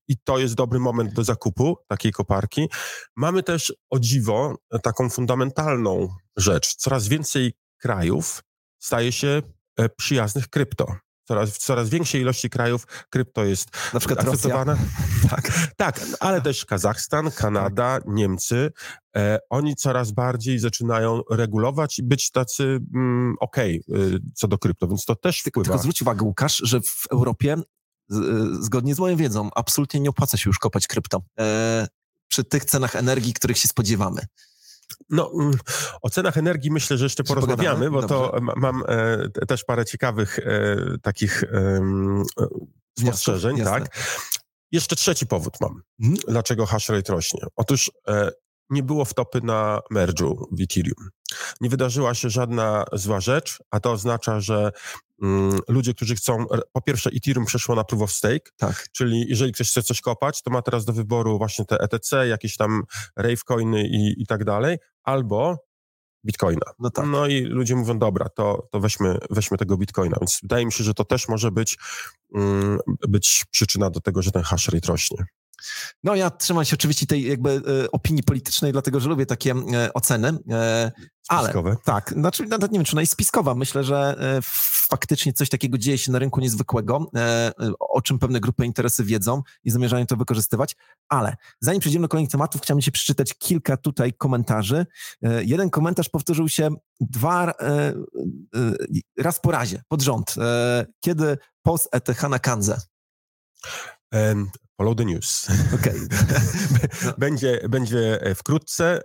i 0.07 0.17
to 0.23 0.39
jest 0.39 0.55
dobry 0.55 0.79
moment 0.79 1.13
do 1.13 1.23
zakupu 1.23 1.77
takiej 1.87 2.11
koparki. 2.11 2.69
Mamy 3.15 3.43
też 3.43 3.73
o 3.89 3.99
dziwo 3.99 4.55
taką 4.83 5.09
fundamentalną 5.09 6.07
rzecz. 6.37 6.75
Coraz 6.75 7.07
więcej 7.07 7.53
krajów 7.77 8.43
staje 8.79 9.11
się 9.11 9.41
e, 9.77 9.89
przyjaznych 9.89 10.47
krypto 10.49 10.95
coraz, 11.27 11.49
w 11.49 11.57
coraz 11.57 11.89
większej 11.89 12.21
ilości 12.21 12.49
krajów 12.49 12.87
krypto 13.09 13.43
jest 13.43 13.69
Na 13.93 13.99
przykład 13.99 14.19
akceptowane. 14.19 14.77
tak, 15.29 15.51
tak, 15.77 16.01
ale 16.19 16.41
też 16.41 16.65
Kazachstan, 16.65 17.31
Kanada, 17.31 17.99
Niemcy. 18.05 18.71
E, 19.15 19.39
oni 19.49 19.75
coraz 19.75 20.11
bardziej 20.11 20.59
zaczynają 20.59 21.21
regulować 21.31 21.99
i 21.99 22.03
być 22.03 22.31
tacy 22.31 22.79
mm, 22.93 23.35
okej 23.39 23.83
okay, 23.89 24.19
co 24.35 24.47
do 24.47 24.57
krypto, 24.57 24.87
więc 24.87 25.05
to 25.05 25.15
też 25.15 25.41
wpływa. 25.41 25.63
Tylko 25.63 25.79
zwróć 25.79 26.01
uwagę, 26.01 26.25
Łukasz, 26.25 26.61
że 26.63 26.81
w 26.81 27.03
Europie 27.11 27.55
z, 28.09 28.17
e, 28.17 28.63
zgodnie 28.63 28.95
z 28.95 28.99
moją 28.99 29.15
wiedzą 29.15 29.49
absolutnie 29.55 29.99
nie 29.99 30.09
opłaca 30.09 30.37
się 30.37 30.49
już 30.49 30.59
kopać 30.59 30.87
krypto. 30.87 31.21
E, 31.39 31.87
przy 32.27 32.43
tych 32.43 32.65
cenach 32.65 32.95
energii, 32.95 33.33
których 33.33 33.57
się 33.57 33.67
spodziewamy. 33.67 34.21
No, 35.09 35.31
mm, 35.33 35.53
o 36.01 36.09
cenach 36.09 36.37
energii 36.37 36.71
myślę, 36.71 36.97
że 36.97 37.05
jeszcze 37.05 37.23
porozmawiamy, 37.23 37.91
bo 37.91 38.01
Dobrze. 38.01 38.15
to 38.15 38.39
mam 38.55 38.83
e, 38.87 39.45
też 39.47 39.63
parę 39.63 39.85
ciekawych 39.85 40.39
e, 40.39 40.75
takich 41.01 41.43
e, 41.43 41.81
spostrzeżeń, 42.99 43.63
tak. 43.63 43.97
Jeszcze 44.71 44.95
trzeci 44.95 45.27
powód 45.27 45.53
mam, 45.61 45.81
hmm? 46.01 46.19
dlaczego 46.27 46.65
hash 46.65 46.89
rate 46.89 47.13
rośnie. 47.13 47.41
Otóż 47.55 47.91
e, 48.07 48.31
nie 48.69 48.83
było 48.83 49.05
wtopy 49.05 49.41
na 49.41 49.79
merge'u 49.93 50.45
w 50.51 50.61
Ethereum. 50.61 51.09
Nie 51.61 51.69
wydarzyła 51.69 52.13
się 52.13 52.29
żadna 52.29 52.85
zła 52.93 53.19
rzecz, 53.19 53.59
a 53.71 53.79
to 53.79 53.91
oznacza, 53.91 54.39
że 54.39 54.71
mm, 55.23 55.59
ludzie, 55.67 55.93
którzy 55.93 56.15
chcą, 56.15 56.45
po 56.73 56.81
pierwsze 56.81 57.09
Ethereum 57.15 57.45
przeszło 57.45 57.75
na 57.75 57.83
proof 57.83 58.01
of 58.01 58.11
stake, 58.11 58.51
tak. 58.57 58.87
czyli 58.91 59.25
jeżeli 59.29 59.53
ktoś 59.53 59.69
chce 59.69 59.83
coś 59.83 60.01
kopać, 60.01 60.41
to 60.41 60.51
ma 60.51 60.61
teraz 60.61 60.85
do 60.85 60.93
wyboru 60.93 61.37
właśnie 61.37 61.65
te 61.65 61.79
ETC, 61.79 62.27
jakieś 62.27 62.57
tam 62.57 62.83
ravecoiny 63.15 63.87
i, 63.87 64.21
i 64.21 64.25
tak 64.25 64.43
dalej, 64.43 64.77
albo 65.03 65.67
Bitcoina. 66.25 66.71
No, 66.79 66.89
tak. 66.89 67.05
no 67.07 67.27
i 67.27 67.41
ludzie 67.41 67.75
mówią, 67.75 67.99
dobra, 67.99 68.29
to, 68.29 68.67
to 68.71 68.79
weźmy, 68.79 69.17
weźmy 69.29 69.57
tego 69.57 69.77
Bitcoina. 69.77 70.17
Więc 70.19 70.39
wydaje 70.41 70.65
mi 70.65 70.71
się, 70.71 70.83
że 70.83 70.93
to 70.93 71.05
też 71.05 71.27
może 71.27 71.51
być, 71.51 71.77
um, 72.29 72.79
być 73.07 73.45
przyczyna 73.51 73.89
do 73.89 73.99
tego, 73.99 74.21
że 74.21 74.31
ten 74.31 74.43
hash 74.43 74.67
rate 74.67 74.87
rośnie. 74.87 75.25
No 76.03 76.15
ja 76.15 76.29
trzymam 76.29 76.65
się 76.65 76.75
oczywiście 76.75 77.05
tej 77.05 77.23
jakby 77.23 77.61
e, 77.83 77.91
opinii 77.91 78.23
politycznej, 78.23 78.71
dlatego 78.71 78.99
że 78.99 79.09
lubię 79.09 79.25
takie 79.25 79.51
e, 79.51 79.93
oceny. 79.93 80.37
E, 80.51 80.91
ale 81.27 81.53
tak, 81.83 82.13
znaczy 82.17 82.45
nawet 82.45 82.71
nie 82.71 82.79
wiem, 82.79 82.85
czy 82.85 82.93
ona 82.93 83.01
jest 83.01 83.13
spiskowa. 83.13 83.55
Myślę, 83.55 83.83
że 83.83 84.15
faktycznie 84.89 85.33
coś 85.33 85.49
takiego 85.49 85.77
dzieje 85.77 85.97
się 85.97 86.11
na 86.11 86.19
rynku 86.19 86.39
niezwykłego, 86.39 87.11
o 87.79 88.01
czym 88.01 88.19
pewne 88.19 88.39
grupy 88.39 88.65
interesy 88.65 89.03
wiedzą 89.03 89.41
i 89.63 89.71
zamierzają 89.71 90.05
to 90.05 90.15
wykorzystywać. 90.15 90.75
Ale 91.09 91.35
zanim 91.61 91.79
przejdziemy 91.79 92.03
do 92.03 92.09
kolejnych 92.09 92.31
tematów, 92.31 92.61
chciałbym 92.61 92.81
Ci 92.81 92.91
przeczytać 92.91 93.33
kilka 93.33 93.77
tutaj 93.77 94.13
komentarzy. 94.13 94.85
Jeden 95.41 95.69
komentarz 95.69 96.09
powtórzył 96.09 96.49
się 96.49 96.69
dwa 96.99 97.53
raz 99.17 99.39
po 99.39 99.51
razie, 99.51 99.83
pod 99.87 100.01
rząd. 100.01 100.35
Kiedy 100.99 101.37
post 101.61 101.89
ETH 101.91 102.23
na 102.29 102.39
Kanze? 102.39 102.77
Follow 104.77 104.95
the 104.95 105.05
news. 105.05 105.47
Okay. 105.75 106.07
będzie, 107.17 107.61
będzie 107.69 108.21
e, 108.21 108.35
wkrótce. 108.35 109.01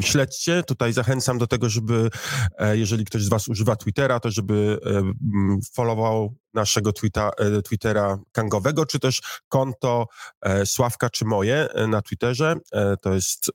Śledźcie. 0.00 0.62
Tutaj 0.62 0.92
zachęcam 0.92 1.38
do 1.38 1.46
tego, 1.46 1.68
żeby 1.68 2.10
e, 2.58 2.76
jeżeli 2.76 3.04
ktoś 3.04 3.22
z 3.22 3.28
Was 3.28 3.48
używa 3.48 3.76
Twittera, 3.76 4.20
to 4.20 4.30
żeby 4.30 4.78
followował 5.74 6.36
naszego 6.54 6.92
tweeta, 6.92 7.30
e, 7.38 7.62
Twittera 7.62 8.18
kangowego, 8.32 8.86
czy 8.86 8.98
też 8.98 9.20
konto 9.48 10.06
Sławka 10.64 11.10
czy 11.10 11.24
moje 11.24 11.68
na 11.88 12.02
Twitterze. 12.02 12.54
To 13.02 13.14
jest 13.14 13.50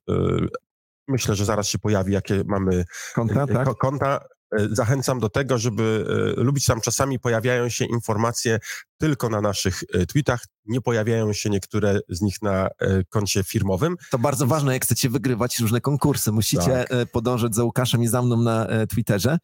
myślę, 1.07 1.35
że 1.35 1.45
zaraz 1.45 1.67
się 1.67 1.79
pojawi, 1.79 2.13
jakie 2.13 2.43
mamy 2.45 2.85
konta. 3.15 3.47
Tak? 3.47 3.77
konta. 3.77 4.19
E, 4.51 4.67
zachęcam 4.71 5.19
do 5.19 5.29
tego, 5.29 5.57
żeby 5.57 6.05
e, 6.37 6.43
lubić 6.43 6.65
tam 6.65 6.81
czasami 6.81 7.19
pojawiają 7.19 7.69
się 7.69 7.85
informacje 7.85 8.59
tylko 8.97 9.29
na 9.29 9.41
naszych 9.41 9.83
e, 9.93 10.05
tweetach, 10.05 10.45
nie 10.65 10.81
pojawiają 10.81 11.33
się 11.33 11.49
niektóre 11.49 11.99
z 12.09 12.21
nich 12.21 12.41
na 12.41 12.69
koncie 13.09 13.43
firmowym. 13.43 13.95
To 14.11 14.19
bardzo 14.19 14.47
ważne, 14.47 14.73
jak 14.73 14.83
chcecie 14.83 15.09
wygrywać 15.09 15.59
różne 15.59 15.81
konkursy. 15.81 16.31
Musicie 16.31 16.85
tak. 16.89 17.11
podążać 17.11 17.55
za 17.55 17.63
Łukaszem 17.63 18.03
i 18.03 18.07
za 18.07 18.21
mną 18.21 18.37
na 18.37 18.67
Twitterze. 18.89 19.37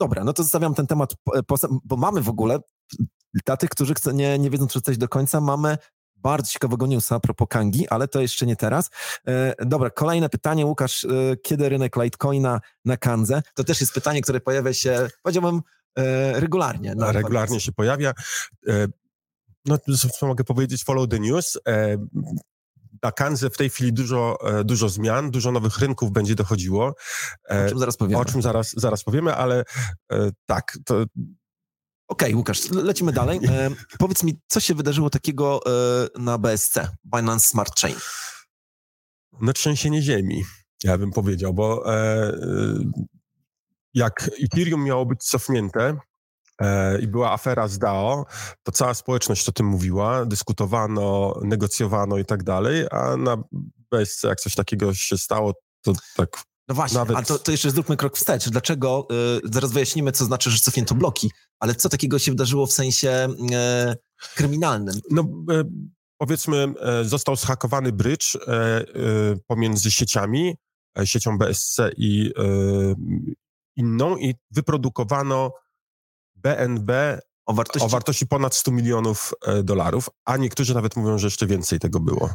Dobra, 0.00 0.24
no 0.24 0.32
to 0.32 0.42
zostawiam 0.42 0.74
ten 0.74 0.86
temat, 0.86 1.14
bo 1.84 1.96
mamy 1.96 2.22
w 2.22 2.28
ogóle 2.28 2.58
dla 3.46 3.56
tych, 3.56 3.70
którzy 3.70 3.94
nie, 4.14 4.38
nie 4.38 4.50
wiedzą 4.50 4.66
przeczytać 4.66 4.98
do 4.98 5.08
końca, 5.08 5.40
mamy 5.40 5.78
bardzo 6.22 6.50
ciekawego 6.50 6.86
newsa 6.86 7.16
a 7.16 7.20
propos 7.20 7.48
Kangi, 7.50 7.88
ale 7.88 8.08
to 8.08 8.20
jeszcze 8.20 8.46
nie 8.46 8.56
teraz. 8.56 8.90
E, 9.26 9.54
dobra, 9.66 9.90
kolejne 9.90 10.28
pytanie, 10.28 10.66
Łukasz, 10.66 11.04
e, 11.04 11.08
kiedy 11.42 11.68
rynek 11.68 11.96
Litecoina 11.96 12.60
na 12.84 12.96
Kanze? 12.96 13.42
To 13.54 13.64
też 13.64 13.80
jest 13.80 13.92
pytanie, 13.92 14.22
które 14.22 14.40
pojawia 14.40 14.74
się, 14.74 15.08
powiedziałbym, 15.22 15.60
e, 15.98 16.40
regularnie. 16.40 16.94
Na 16.94 17.12
regularnie 17.12 17.60
się 17.60 17.72
pojawia. 17.72 18.12
No, 19.64 19.78
co 20.18 20.26
mogę 20.26 20.44
powiedzieć, 20.44 20.84
follow 20.84 21.08
the 21.08 21.18
news. 21.18 21.58
Na 23.02 23.12
Kanze 23.12 23.50
w 23.50 23.56
tej 23.56 23.70
chwili 23.70 23.92
dużo, 23.92 24.38
dużo 24.64 24.88
zmian, 24.88 25.30
dużo 25.30 25.52
nowych 25.52 25.78
rynków 25.78 26.12
będzie 26.12 26.34
dochodziło. 26.34 26.94
O 27.48 27.68
czym 27.68 27.78
zaraz 27.78 27.96
powiemy. 27.96 28.20
O 28.20 28.24
czym 28.24 28.42
zaraz, 28.42 28.72
zaraz 28.76 29.04
powiemy, 29.04 29.34
ale 29.34 29.64
tak, 30.46 30.78
to 30.84 31.04
Okej, 32.08 32.28
okay, 32.28 32.36
Łukasz, 32.36 32.70
lecimy 32.70 33.12
dalej. 33.12 33.40
E, 33.48 33.70
powiedz 33.98 34.22
mi, 34.22 34.40
co 34.48 34.60
się 34.60 34.74
wydarzyło 34.74 35.10
takiego 35.10 35.60
e, 35.66 36.08
na 36.18 36.38
BSC, 36.38 36.78
Binance 37.16 37.48
Smart 37.48 37.80
Chain? 37.80 37.96
No 39.40 39.52
trzęsienie 39.52 40.02
ziemi, 40.02 40.44
ja 40.84 40.98
bym 40.98 41.10
powiedział, 41.10 41.54
bo 41.54 41.94
e, 41.94 42.32
jak 43.94 44.30
Ethereum 44.44 44.84
miało 44.84 45.06
być 45.06 45.24
cofnięte 45.24 45.96
e, 46.60 47.00
i 47.00 47.08
była 47.08 47.32
afera 47.32 47.68
z 47.68 47.78
DAO, 47.78 48.26
to 48.62 48.72
cała 48.72 48.94
społeczność 48.94 49.48
o 49.48 49.52
tym 49.52 49.66
mówiła, 49.66 50.26
dyskutowano, 50.26 51.34
negocjowano 51.44 52.18
i 52.18 52.24
tak 52.24 52.42
dalej, 52.42 52.86
a 52.90 53.16
na 53.16 53.42
BSC 53.90 54.24
jak 54.24 54.40
coś 54.40 54.54
takiego 54.54 54.94
się 54.94 55.18
stało, 55.18 55.54
to 55.82 55.92
tak 56.16 56.28
no 56.68 56.74
właśnie, 56.74 56.98
Nawet... 56.98 57.16
a 57.16 57.22
to, 57.22 57.38
to, 57.38 57.50
jeszcze 57.50 57.70
zróbmy 57.70 57.96
krok 57.96 58.16
wstecz. 58.16 58.48
Dlaczego, 58.48 59.08
y, 59.44 59.50
zaraz 59.52 59.72
wyjaśnimy, 59.72 60.12
co 60.12 60.24
znaczy, 60.24 60.50
że 60.50 60.58
cofnięto 60.58 60.94
bloki, 60.94 61.30
ale 61.60 61.74
co 61.74 61.88
takiego 61.88 62.18
się 62.18 62.32
wydarzyło 62.32 62.66
w 62.66 62.72
sensie 62.72 63.28
y, 63.92 63.96
kryminalnym? 64.34 65.00
No, 65.10 65.22
y, 65.22 65.64
powiedzmy, 66.18 66.74
został 67.02 67.36
zhakowany 67.36 67.92
bridge 67.92 68.36
pomiędzy 69.46 69.90
sieciami, 69.90 70.56
siecią 71.04 71.38
BSC 71.38 71.78
i 71.96 72.32
inną 73.76 74.16
i 74.16 74.34
wyprodukowano 74.50 75.52
BNB 76.34 77.20
o 77.48 77.54
wartości... 77.54 77.86
o 77.86 77.88
wartości 77.88 78.26
ponad 78.26 78.54
100 78.54 78.70
milionów 78.70 79.34
e, 79.46 79.62
dolarów, 79.62 80.10
a 80.24 80.36
niektórzy 80.36 80.74
nawet 80.74 80.96
mówią, 80.96 81.18
że 81.18 81.26
jeszcze 81.26 81.46
więcej 81.46 81.78
tego 81.78 82.00
było. 82.00 82.30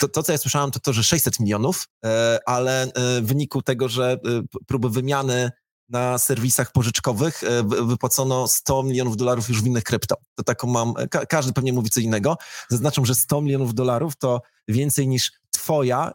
To, 0.00 0.08
to 0.08 0.22
co 0.22 0.32
ja 0.32 0.38
słyszałem, 0.38 0.70
to 0.70 0.80
to, 0.80 0.92
że 0.92 1.02
600 1.02 1.40
milionów, 1.40 1.88
e, 2.04 2.38
ale 2.46 2.82
e, 2.82 2.88
w 3.20 3.26
wyniku 3.26 3.62
tego, 3.62 3.88
że 3.88 4.18
próby 4.66 4.90
wymiany 4.90 5.50
na 5.88 6.18
serwisach 6.18 6.72
pożyczkowych 6.72 7.42
wypłacono 7.64 8.48
100 8.48 8.82
milionów 8.82 9.16
dolarów 9.16 9.48
już 9.48 9.62
w 9.62 9.66
innych 9.66 9.84
krypto. 9.84 10.16
To 10.34 10.42
taką 10.42 10.66
mam, 10.66 10.94
ka 11.10 11.26
każdy 11.26 11.52
pewnie 11.52 11.72
mówi 11.72 11.90
co 11.90 12.00
innego. 12.00 12.36
Zaznaczam, 12.68 13.06
że 13.06 13.14
100 13.14 13.40
milionów 13.40 13.74
dolarów 13.74 14.16
to 14.16 14.40
więcej 14.68 15.08
niż 15.08 15.32
twoja 15.50 16.12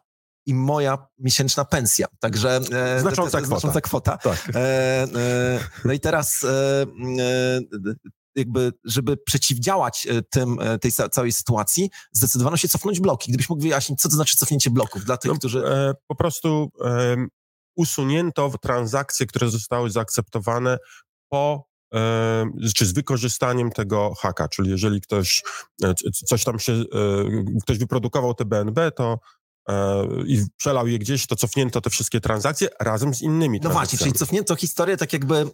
i 0.48 0.54
moja 0.54 1.08
miesięczna 1.20 1.66
pensja. 1.66 2.08
Także 2.20 2.60
znacząca 3.00 3.42
kwota. 3.42 3.46
Znacząca 3.46 3.82
kwota. 3.82 4.18
Tak. 4.18 4.50
E, 4.56 4.60
e, 4.60 5.08
no 5.86 5.94
i 5.94 6.00
teraz 6.00 6.44
e, 6.44 6.48
jakby, 8.38 8.74
żeby 8.86 9.18
przeciwdziałać 9.18 10.08
e, 10.10 10.22
tym, 10.22 10.60
e, 10.60 10.80
tej 10.80 10.92
całej 10.92 11.32
sytuacji, 11.32 11.90
zdecydowano 12.12 12.58
się 12.58 12.68
cofnąć 12.68 13.00
bloki. 13.00 13.32
Gdybyś 13.32 13.50
mógł 13.50 13.62
wyjaśnić, 13.62 14.02
co 14.02 14.10
to 14.10 14.16
znaczy 14.16 14.38
cofnięcie 14.38 14.70
bloków 14.70 15.06
dla 15.06 15.18
tych, 15.18 15.32
no, 15.32 15.38
którzy... 15.38 15.66
E, 15.68 15.94
po 16.08 16.16
prostu 16.16 16.72
e, 16.86 17.16
usunięto 17.76 18.52
transakcje, 18.62 19.26
które 19.26 19.50
zostały 19.50 19.90
zaakceptowane 19.90 20.78
po 21.30 21.68
czy 22.76 22.86
z 22.86 22.94
wykorzystaniem 22.94 23.72
tego 23.72 24.14
haka, 24.20 24.48
czyli 24.48 24.70
jeżeli 24.70 25.02
ktoś 25.02 25.44
coś 26.26 26.44
tam 26.44 26.60
się, 26.60 26.84
ktoś 27.62 27.78
wyprodukował 27.78 28.34
te 28.34 28.46
BNB, 28.46 28.92
to 28.92 29.20
i 30.26 30.46
przelał 30.58 30.88
je 30.88 31.00
gdzieś, 31.00 31.28
to 31.28 31.36
cofnięto 31.36 31.82
te 31.82 31.90
wszystkie 31.90 32.22
transakcje 32.22 32.68
razem 32.80 33.14
z 33.14 33.22
innymi 33.22 33.60
No 33.64 33.70
właśnie, 33.70 34.00
czyli 34.00 34.14
cofnięto 34.14 34.56
historię, 34.56 34.98
tak 34.98 35.14
jakby 35.14 35.36
e, 35.36 35.46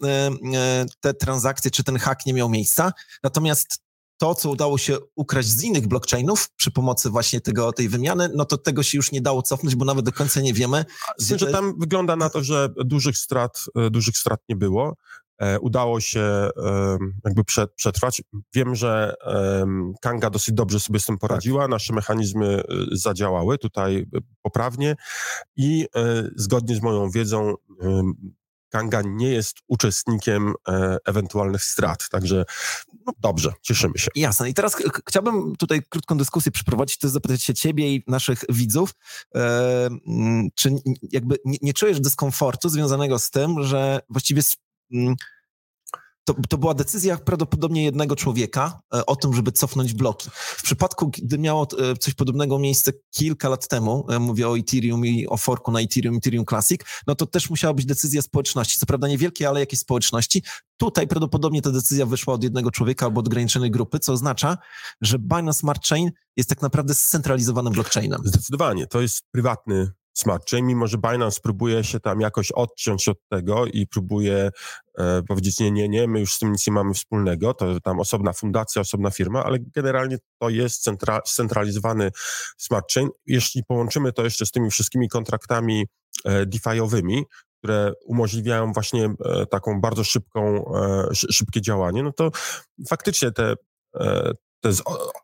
e, 0.54 0.86
te 1.00 1.14
transakcje 1.14 1.70
czy 1.70 1.84
ten 1.84 1.98
hak 1.98 2.26
nie 2.26 2.34
miał 2.34 2.48
miejsca, 2.48 2.92
natomiast 3.22 3.84
to, 4.18 4.34
co 4.34 4.50
udało 4.50 4.78
się 4.78 4.98
ukraść 5.14 5.48
z 5.48 5.62
innych 5.62 5.86
blockchainów 5.86 6.50
przy 6.56 6.70
pomocy 6.70 7.10
właśnie 7.10 7.40
tego, 7.40 7.72
tej 7.72 7.88
wymiany, 7.88 8.28
no 8.34 8.44
to 8.44 8.58
tego 8.58 8.82
się 8.82 8.98
już 8.98 9.12
nie 9.12 9.20
dało 9.20 9.42
cofnąć, 9.42 9.76
bo 9.76 9.84
nawet 9.84 10.04
do 10.04 10.12
końca 10.12 10.40
nie 10.40 10.54
wiemy. 10.54 10.84
Z 11.18 11.28
tym, 11.28 11.38
że 11.38 11.46
tam 11.46 11.78
wygląda 11.78 12.16
na 12.16 12.30
to, 12.30 12.42
że 12.44 12.68
dużych 12.76 13.18
strat, 13.18 13.64
e, 13.76 13.90
dużych 13.90 14.16
strat 14.16 14.40
nie 14.48 14.56
było. 14.56 14.94
E, 15.38 15.60
udało 15.60 16.00
się 16.00 16.50
jakby 17.24 17.42
przetrwać. 17.76 18.22
Wiem, 18.54 18.74
że 18.74 19.14
Kanga 20.00 20.30
dosyć 20.30 20.54
dobrze 20.54 20.80
sobie 20.80 21.00
z 21.00 21.04
tym 21.04 21.18
poradziła, 21.18 21.62
tak. 21.62 21.70
nasze 21.70 21.92
mechanizmy 21.92 22.46
e, 22.46 22.62
zadziałały 22.92 23.58
tutaj 23.58 23.96
e, 23.96 24.18
poprawnie 24.42 24.96
i 25.56 25.86
zgodnie 26.36 26.76
z 26.76 26.82
moją 26.82 27.10
wiedzą 27.10 27.54
Kanga 28.68 29.02
nie 29.04 29.28
jest 29.28 29.56
uczestnikiem 29.68 30.54
ewentualnych 31.06 31.62
strat, 31.62 32.08
także 32.08 32.44
no, 33.06 33.12
dobrze, 33.20 33.52
cieszymy 33.62 33.98
się. 33.98 34.10
Jasne. 34.14 34.50
I 34.50 34.54
teraz 34.54 34.76
chciałbym 35.08 35.56
tutaj 35.56 35.82
krótką 35.88 36.16
dyskusję 36.16 36.52
przeprowadzić, 36.52 36.98
to 36.98 37.08
zapytać 37.08 37.42
się 37.42 37.54
ciebie 37.54 37.94
i 37.94 38.04
naszych 38.06 38.44
widzów, 38.48 38.94
czy 40.54 40.70
jakby 41.12 41.36
nie, 41.44 41.58
nie 41.62 41.72
czujesz 41.72 42.00
dyskomfortu 42.00 42.68
związanego 42.68 43.18
z 43.18 43.30
tym, 43.30 43.62
że 43.62 44.00
właściwie 44.08 44.42
to, 46.24 46.34
to 46.48 46.58
była 46.58 46.74
decyzja 46.74 47.16
prawdopodobnie 47.16 47.84
jednego 47.84 48.16
człowieka 48.16 48.80
e, 48.94 49.06
o 49.06 49.16
tym, 49.16 49.34
żeby 49.34 49.52
cofnąć 49.52 49.94
bloki. 49.94 50.30
W 50.32 50.62
przypadku, 50.62 51.10
gdy 51.18 51.38
miało 51.38 51.66
e, 51.78 51.96
coś 51.96 52.14
podobnego 52.14 52.58
miejsce 52.58 52.92
kilka 53.10 53.48
lat 53.48 53.68
temu, 53.68 54.06
e, 54.10 54.18
mówię 54.18 54.48
o 54.48 54.58
Ethereum 54.58 55.06
i 55.06 55.26
o 55.26 55.36
forku 55.36 55.72
na 55.72 55.80
Ethereum, 55.80 56.16
Ethereum 56.16 56.46
Classic, 56.46 56.80
no 57.06 57.14
to 57.14 57.26
też 57.26 57.50
musiała 57.50 57.74
być 57.74 57.86
decyzja 57.86 58.22
społeczności. 58.22 58.78
Co 58.78 58.86
prawda 58.86 59.08
niewielkiej, 59.08 59.46
ale 59.46 59.60
jakiejś 59.60 59.80
społeczności. 59.80 60.42
Tutaj 60.76 61.08
prawdopodobnie 61.08 61.62
ta 61.62 61.70
decyzja 61.70 62.06
wyszła 62.06 62.34
od 62.34 62.42
jednego 62.42 62.70
człowieka 62.70 63.06
albo 63.06 63.20
od 63.20 63.26
ograniczonej 63.26 63.70
grupy, 63.70 63.98
co 63.98 64.12
oznacza, 64.12 64.58
że 65.00 65.18
Binance 65.18 65.60
Smart 65.60 65.86
Chain 65.88 66.10
jest 66.36 66.48
tak 66.48 66.62
naprawdę 66.62 66.94
scentralizowanym 66.94 67.72
blockchainem. 67.72 68.20
Zdecydowanie. 68.24 68.86
To 68.86 69.00
jest 69.00 69.22
prywatny 69.30 69.92
smart 70.14 70.50
chain, 70.50 70.66
mimo 70.66 70.86
że 70.86 70.98
Binance 70.98 71.40
próbuje 71.40 71.84
się 71.84 72.00
tam 72.00 72.20
jakoś 72.20 72.52
odciąć 72.52 73.08
od 73.08 73.18
tego 73.28 73.66
i 73.66 73.86
próbuje 73.86 74.50
e, 74.98 75.22
powiedzieć 75.22 75.58
nie, 75.58 75.70
nie, 75.70 75.88
nie, 75.88 76.08
my 76.08 76.20
już 76.20 76.34
z 76.34 76.38
tym 76.38 76.52
nic 76.52 76.66
nie 76.66 76.72
mamy 76.72 76.94
wspólnego, 76.94 77.54
to 77.54 77.80
tam 77.80 78.00
osobna 78.00 78.32
fundacja, 78.32 78.82
osobna 78.82 79.10
firma, 79.10 79.44
ale 79.44 79.58
generalnie 79.60 80.18
to 80.38 80.48
jest 80.48 80.82
centra, 80.82 81.20
scentralizowany 81.26 82.10
smart 82.58 82.92
chain. 82.92 83.08
Jeśli 83.26 83.64
połączymy 83.64 84.12
to 84.12 84.24
jeszcze 84.24 84.46
z 84.46 84.50
tymi 84.50 84.70
wszystkimi 84.70 85.08
kontraktami 85.08 85.86
e, 86.24 86.46
DeFi'owymi, 86.46 87.22
które 87.58 87.92
umożliwiają 88.04 88.72
właśnie 88.72 89.04
e, 89.24 89.46
taką 89.46 89.80
bardzo 89.80 90.04
szybką, 90.04 90.72
e, 90.74 91.14
szybkie 91.14 91.60
działanie, 91.60 92.02
no 92.02 92.12
to 92.12 92.30
faktycznie 92.88 93.32
te, 93.32 93.54
te 94.60 94.70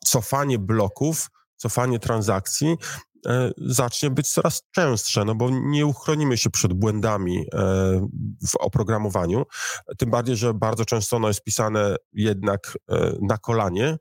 cofanie 0.04 0.58
bloków, 0.58 1.28
cofanie 1.56 1.98
transakcji 1.98 2.76
zacznie 3.56 4.10
być 4.10 4.30
coraz 4.30 4.62
częstsze, 4.70 5.24
no 5.24 5.34
bo 5.34 5.50
nie 5.50 5.86
uchronimy 5.86 6.38
się 6.38 6.50
przed 6.50 6.72
błędami 6.72 7.46
w 8.48 8.56
oprogramowaniu, 8.60 9.44
tym 9.98 10.10
bardziej, 10.10 10.36
że 10.36 10.54
bardzo 10.54 10.84
często 10.84 11.16
ono 11.16 11.28
jest 11.28 11.44
pisane 11.44 11.96
jednak 12.12 12.78
na 13.22 13.38
kolanie. 13.38 13.96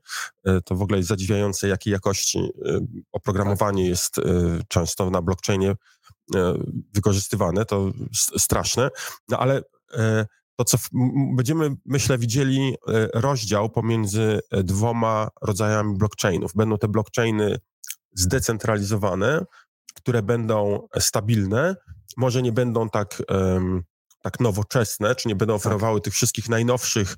To 0.64 0.74
w 0.74 0.82
ogóle 0.82 0.98
jest 0.98 1.08
zadziwiające, 1.08 1.68
jakiej 1.68 1.92
jakości 1.92 2.50
oprogramowanie 3.12 3.88
jest 3.88 4.16
często 4.68 5.10
na 5.10 5.22
blockchainie 5.22 5.74
E, 6.36 6.54
wykorzystywane, 6.94 7.64
to 7.64 7.90
straszne, 8.38 8.90
no 9.28 9.38
ale 9.38 9.62
e, 9.94 10.26
to, 10.56 10.64
co 10.64 10.78
będziemy, 11.36 11.70
myślę, 11.86 12.18
widzieli 12.18 12.74
e, 12.88 13.08
rozdział 13.14 13.70
pomiędzy 13.70 14.40
dwoma 14.52 15.28
rodzajami 15.42 15.98
blockchainów. 15.98 16.54
Będą 16.54 16.78
te 16.78 16.88
blockchainy 16.88 17.58
zdecentralizowane, 18.14 19.44
które 19.94 20.22
będą 20.22 20.88
stabilne, 20.98 21.76
może 22.16 22.42
nie 22.42 22.52
będą 22.52 22.88
tak, 22.88 23.22
tak 24.22 24.40
nowoczesne, 24.40 25.14
czy 25.14 25.28
nie 25.28 25.36
będą 25.36 25.54
tak. 25.54 25.66
oferowały 25.66 26.00
tak. 26.00 26.04
tych 26.04 26.14
wszystkich 26.14 26.48
najnowszych 26.48 27.16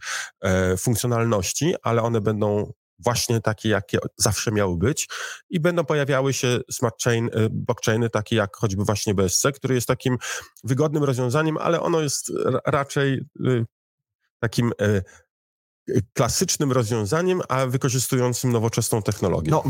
funkcjonalności, 0.78 1.74
ale 1.82 2.02
one 2.02 2.20
będą 2.20 2.72
właśnie 3.04 3.40
takie, 3.40 3.68
jakie 3.68 3.98
zawsze 4.16 4.52
miały 4.52 4.76
być 4.76 5.08
i 5.50 5.60
będą 5.60 5.84
pojawiały 5.84 6.32
się 6.32 6.60
smart 6.70 7.02
chain, 7.02 7.26
y, 7.26 7.48
blockchainy 7.50 8.10
takie 8.10 8.36
jak 8.36 8.56
choćby 8.56 8.84
właśnie 8.84 9.14
BSC, 9.14 9.52
który 9.54 9.74
jest 9.74 9.88
takim 9.88 10.16
wygodnym 10.64 11.04
rozwiązaniem, 11.04 11.56
ale 11.58 11.80
ono 11.80 12.00
jest 12.00 12.32
raczej 12.66 13.20
y, 13.46 13.64
takim 14.38 14.72
y, 14.82 15.02
klasycznym 16.12 16.72
rozwiązaniem, 16.72 17.40
a 17.48 17.66
wykorzystującym 17.66 18.52
nowoczesną 18.52 19.02
technologię. 19.02 19.50
No, 19.50 19.62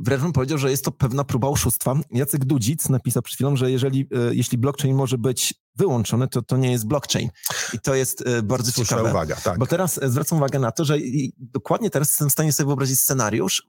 wręcz 0.00 0.22
bym 0.22 0.32
powiedział, 0.32 0.58
że 0.58 0.70
jest 0.70 0.84
to 0.84 0.92
pewna 0.92 1.24
próba 1.24 1.48
oszustwa. 1.48 1.94
Jacek 2.10 2.44
Dudzic 2.44 2.88
napisał 2.88 3.22
przed 3.22 3.34
chwilą, 3.34 3.56
że 3.56 3.70
jeżeli, 3.70 4.00
e, 4.00 4.34
jeśli 4.34 4.58
blockchain 4.58 4.96
może 4.96 5.18
być 5.18 5.54
wyłączony, 5.76 6.28
to 6.28 6.42
to 6.42 6.56
nie 6.56 6.72
jest 6.72 6.86
blockchain. 6.86 7.30
I 7.72 7.78
to 7.78 7.94
jest 7.94 8.26
e, 8.26 8.42
bardzo 8.42 8.72
Słuszna 8.72 8.96
ciekawe. 8.96 9.10
uwaga, 9.10 9.36
tak. 9.36 9.58
Bo 9.58 9.66
teraz 9.66 10.02
e, 10.02 10.10
zwracam 10.10 10.38
uwagę 10.38 10.58
na 10.58 10.72
to, 10.72 10.84
że 10.84 10.98
dokładnie 11.38 11.90
teraz 11.90 12.08
jestem 12.08 12.28
w 12.28 12.32
stanie 12.32 12.52
sobie 12.52 12.66
wyobrazić 12.66 13.00
scenariusz, 13.00 13.66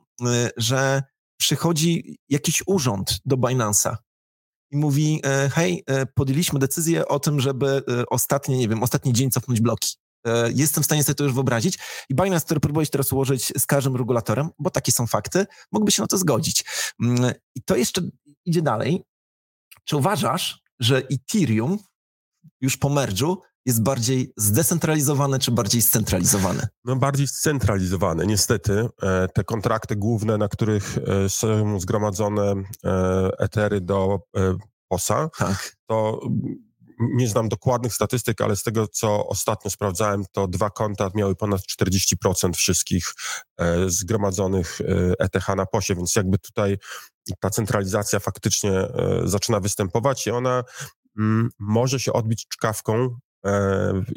że 0.57 1.03
przychodzi 1.37 2.17
jakiś 2.29 2.63
urząd 2.67 3.19
do 3.25 3.35
Binance'a 3.35 3.95
i 4.71 4.77
mówi, 4.77 5.21
hej, 5.51 5.83
podjęliśmy 6.15 6.59
decyzję 6.59 7.07
o 7.07 7.19
tym, 7.19 7.39
żeby 7.39 7.83
ostatni, 8.09 8.57
nie 8.57 8.67
wiem, 8.67 8.83
ostatni 8.83 9.13
dzień 9.13 9.31
cofnąć 9.31 9.61
bloki. 9.61 9.97
E, 10.25 10.51
jestem 10.51 10.83
w 10.83 10.85
stanie 10.85 11.03
sobie 11.03 11.15
to 11.15 11.23
już 11.23 11.33
wyobrazić. 11.33 11.79
I 12.09 12.15
Binance, 12.15 12.45
który 12.45 12.59
próbuje 12.59 12.87
teraz 12.87 13.13
ułożyć 13.13 13.53
z 13.57 13.65
każdym 13.65 13.95
regulatorem, 13.95 14.49
bo 14.59 14.69
takie 14.69 14.91
są 14.91 15.07
fakty, 15.07 15.45
mógłby 15.71 15.91
się 15.91 16.01
na 16.01 16.07
to 16.07 16.17
zgodzić. 16.17 16.65
Mm, 17.03 17.31
I 17.55 17.61
to 17.61 17.75
jeszcze 17.75 18.01
idzie 18.45 18.61
dalej. 18.61 19.03
Czy 19.85 19.97
uważasz, 19.97 20.61
że 20.79 20.97
Ethereum 20.97 21.77
już 22.61 22.77
po 22.77 22.89
merge'u 22.89 23.37
jest 23.65 23.83
bardziej 23.83 24.33
zdecentralizowane 24.37 25.39
czy 25.39 25.51
bardziej 25.51 25.81
scentralizowane? 25.81 26.67
No 26.85 26.95
bardziej 26.95 27.27
scentralizowane. 27.27 28.25
Niestety 28.25 28.89
e, 29.01 29.27
te 29.27 29.43
kontrakty 29.43 29.95
główne, 29.95 30.37
na 30.37 30.47
których 30.47 30.97
e, 30.97 31.29
są 31.29 31.79
zgromadzone 31.79 32.53
etery 33.39 33.81
do 33.81 34.19
POSA, 34.87 35.29
tak. 35.37 35.75
to 35.87 36.19
nie 36.99 37.27
znam 37.27 37.49
dokładnych 37.49 37.93
statystyk, 37.93 38.41
ale 38.41 38.55
z 38.55 38.63
tego, 38.63 38.87
co 38.87 39.27
ostatnio 39.27 39.71
sprawdzałem, 39.71 40.23
to 40.31 40.47
dwa 40.47 40.69
konta 40.69 41.09
miały 41.15 41.35
ponad 41.35 41.61
40% 41.81 42.53
wszystkich 42.55 43.13
e, 43.57 43.89
zgromadzonych 43.89 44.79
ETH 45.19 45.49
e 45.49 45.55
na 45.55 45.65
posie, 45.65 45.95
więc 45.95 46.15
jakby 46.15 46.37
tutaj 46.37 46.77
ta 47.39 47.49
centralizacja 47.49 48.19
faktycznie 48.19 48.71
e, 48.71 49.21
zaczyna 49.23 49.59
występować 49.59 50.27
i 50.27 50.31
ona 50.31 50.63
mm, 51.19 51.49
może 51.59 51.99
się 51.99 52.13
odbić 52.13 52.47
czkawką 52.47 53.17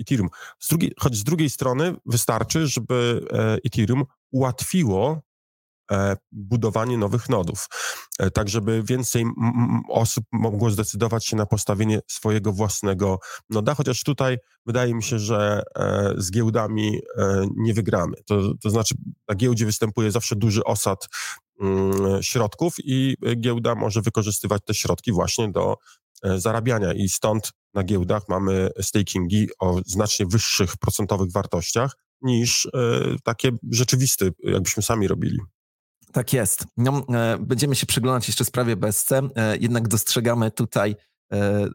Ethereum. 0.01 0.29
Z 0.59 0.69
drugiej, 0.69 0.93
choć 0.99 1.17
z 1.17 1.25
drugiej 1.25 1.51
strony 1.51 1.97
wystarczy, 2.07 2.67
żeby 2.67 3.27
Ethereum 3.65 4.05
ułatwiło 4.31 5.23
budowanie 6.33 6.99
nowych 6.99 7.29
nodów, 7.29 7.69
e, 8.19 8.31
tak 8.31 8.49
żeby 8.49 8.83
więcej 8.83 9.25
osób 9.89 10.25
mogło 10.33 10.71
zdecydować 10.71 11.27
się 11.27 11.37
na 11.37 11.47
postawienie 11.47 12.01
swojego 12.09 12.53
własnego 12.53 13.19
noda, 13.51 13.75
chociaż 13.75 14.05
tutaj 14.05 14.39
wydaje 14.67 14.95
mi 14.95 15.03
się, 15.03 15.19
że 15.19 15.63
e, 15.77 16.15
z 16.17 16.31
giełdami 16.31 17.01
nie 17.57 17.75
wygramy. 17.75 18.17
To, 18.27 18.55
to 18.63 18.71
znaczy 18.71 18.95
na 19.29 19.35
giełdzie 19.35 19.67
występuje 19.67 20.11
zawsze 20.11 20.37
duży 20.37 20.65
osad 20.65 21.09
mm, 21.61 22.23
środków 22.23 22.75
i 22.79 23.17
giełda 23.37 23.75
może 23.75 24.03
wykorzystywać 24.03 24.63
te 24.65 24.75
środki 24.75 25.13
właśnie 25.13 25.53
do 25.53 25.77
zarabiania 26.37 26.93
i 26.93 27.09
stąd 27.09 27.53
na 27.75 27.85
giełdach 27.85 28.23
mamy 28.29 28.71
stakingi 28.81 29.49
o 29.59 29.81
znacznie 29.87 30.27
wyższych 30.27 30.77
procentowych 30.77 31.33
wartościach 31.33 31.97
niż 32.23 32.69
takie 33.25 33.51
rzeczywiste, 33.71 34.29
jakbyśmy 34.43 34.83
sami 34.83 35.09
robili. 35.09 35.39
Tak 36.13 36.33
jest. 36.33 36.65
No, 36.77 37.03
e, 37.15 37.39
będziemy 37.41 37.75
się 37.75 37.87
przyglądać 37.87 38.29
jeszcze 38.29 38.45
sprawie 38.45 38.77
BSC, 38.77 39.13
e, 39.13 39.57
jednak 39.57 39.89
dostrzegamy 39.89 40.51
tutaj 40.51 40.97
e, 41.33 41.69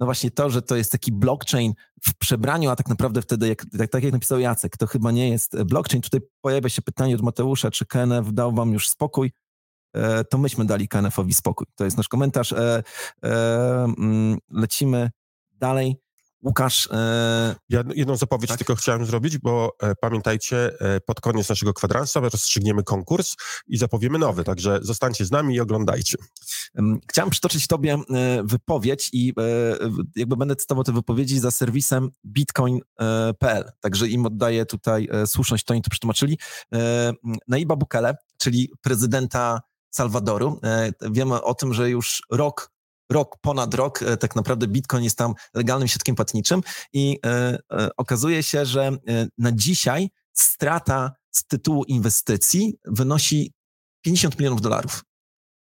no 0.00 0.06
właśnie 0.06 0.30
to, 0.30 0.50
że 0.50 0.62
to 0.62 0.76
jest 0.76 0.92
taki 0.92 1.12
blockchain 1.12 1.72
w 2.04 2.18
przebraniu, 2.18 2.70
a 2.70 2.76
tak 2.76 2.88
naprawdę 2.88 3.22
wtedy, 3.22 3.48
jak, 3.48 3.64
tak, 3.78 3.90
tak 3.90 4.02
jak 4.02 4.12
napisał 4.12 4.38
Jacek, 4.38 4.76
to 4.76 4.86
chyba 4.86 5.10
nie 5.10 5.28
jest 5.28 5.62
blockchain. 5.62 6.02
Tutaj 6.02 6.20
pojawia 6.40 6.68
się 6.68 6.82
pytanie 6.82 7.14
od 7.14 7.22
Mateusza, 7.22 7.70
czy 7.70 7.86
KNF 7.86 8.32
dał 8.32 8.54
wam 8.54 8.72
już 8.72 8.88
spokój? 8.88 9.32
To 10.30 10.38
myśmy 10.38 10.64
dali 10.64 10.88
KNF-owi 10.88 11.34
spokój. 11.34 11.66
To 11.74 11.84
jest 11.84 11.96
nasz 11.96 12.08
komentarz. 12.08 12.54
Mm, 13.22 14.38
lecimy 14.50 15.10
dalej. 15.52 15.96
Łukasz. 16.42 16.88
E... 16.92 17.56
Ja 17.68 17.84
jedną 17.94 18.16
zapowiedź 18.16 18.48
tak? 18.50 18.58
tylko 18.58 18.74
chciałem 18.74 19.06
zrobić, 19.06 19.38
bo 19.38 19.76
e, 19.82 19.94
pamiętajcie, 19.94 20.80
e, 20.80 21.00
pod 21.00 21.20
koniec 21.20 21.48
naszego 21.48 21.74
kwadransa 21.74 22.20
rozstrzygniemy 22.20 22.82
konkurs 22.82 23.34
i 23.66 23.76
zapowiemy 23.78 24.18
nowy, 24.18 24.44
także 24.44 24.78
zostańcie 24.82 25.24
z 25.24 25.30
nami 25.30 25.54
i 25.54 25.60
oglądajcie. 25.60 26.16
Chciałem 27.10 27.30
przytoczyć 27.30 27.66
Tobie 27.66 27.94
e, 27.94 28.42
wypowiedź 28.44 29.10
i 29.12 29.32
e, 29.38 29.42
jakby 30.16 30.36
będę 30.36 30.56
cytował 30.56 30.84
te 30.84 30.92
wypowiedzi 30.92 31.38
za 31.38 31.50
serwisem 31.50 32.10
bitcoin.pl, 32.26 33.64
e, 33.68 33.72
także 33.80 34.08
im 34.08 34.26
oddaję 34.26 34.66
tutaj 34.66 35.08
słuszność, 35.26 35.64
to 35.64 35.74
oni 35.74 35.82
to 35.82 35.90
przetłumaczyli. 35.90 36.38
Naiba 37.48 37.76
Bukele, 37.76 38.16
czyli 38.38 38.72
prezydenta 38.80 39.60
Salwadoru. 39.90 40.60
Wiemy 41.10 41.42
o 41.42 41.54
tym, 41.54 41.74
że 41.74 41.90
już 41.90 42.22
rok 42.30 42.70
rok, 43.10 43.36
ponad 43.40 43.74
rok, 43.74 44.02
e, 44.02 44.16
tak 44.16 44.36
naprawdę 44.36 44.66
Bitcoin 44.66 45.04
jest 45.04 45.18
tam 45.18 45.34
legalnym 45.54 45.88
środkiem 45.88 46.16
płatniczym 46.16 46.60
i 46.92 47.18
e, 47.26 47.58
e, 47.72 47.88
okazuje 47.96 48.42
się, 48.42 48.66
że 48.66 48.90
na 49.38 49.52
dzisiaj 49.52 50.10
strata 50.32 51.12
z 51.30 51.46
tytułu 51.46 51.84
inwestycji 51.84 52.78
wynosi 52.84 53.52
50 54.04 54.38
milionów 54.38 54.60
dolarów 54.60 55.04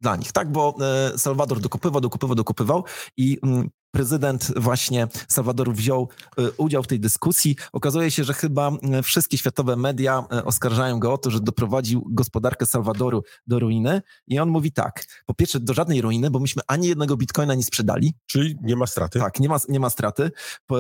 dla 0.01 0.17
nich, 0.17 0.33
tak? 0.33 0.53
Bo 0.53 0.77
Salwador 1.17 1.61
dokupywał, 1.61 2.01
dokupywał, 2.01 2.35
dokupywał 2.35 2.85
i 3.17 3.39
mm, 3.43 3.71
prezydent 3.91 4.53
właśnie 4.57 5.09
Salwadoru 5.29 5.73
wziął 5.73 6.09
e, 6.39 6.51
udział 6.51 6.83
w 6.83 6.87
tej 6.87 7.01
dyskusji. 7.01 7.57
Okazuje 7.73 8.11
się, 8.11 8.25
że 8.25 8.35
chyba 8.35 8.71
e, 8.71 9.03
wszystkie 9.03 9.39
światowe 9.39 9.77
media 9.77 10.25
e, 10.33 10.45
oskarżają 10.45 10.99
go 10.99 11.13
o 11.13 11.19
to, 11.19 11.31
że 11.31 11.41
doprowadził 11.41 12.07
gospodarkę 12.11 12.67
Salwadoru 12.67 13.23
do 13.47 13.59
ruiny. 13.59 14.03
I 14.27 14.39
on 14.39 14.49
mówi 14.49 14.73
tak, 14.73 15.05
po 15.27 15.35
pierwsze 15.35 15.61
do 15.61 15.75
żadnej 15.75 16.01
ruiny, 16.01 16.31
bo 16.31 16.39
myśmy 16.39 16.63
ani 16.67 16.89
jednego 16.89 17.17
bitcoina 17.17 17.55
nie 17.55 17.65
sprzedali. 17.65 18.15
Czyli 18.27 18.57
nie 18.63 18.77
ma 18.77 18.87
straty. 18.87 19.19
Tak, 19.19 19.41
nie 19.41 19.49
ma, 19.49 19.57
nie 19.69 19.81
ma 19.81 19.91
straty. 19.91 20.31
Po, 20.67 20.77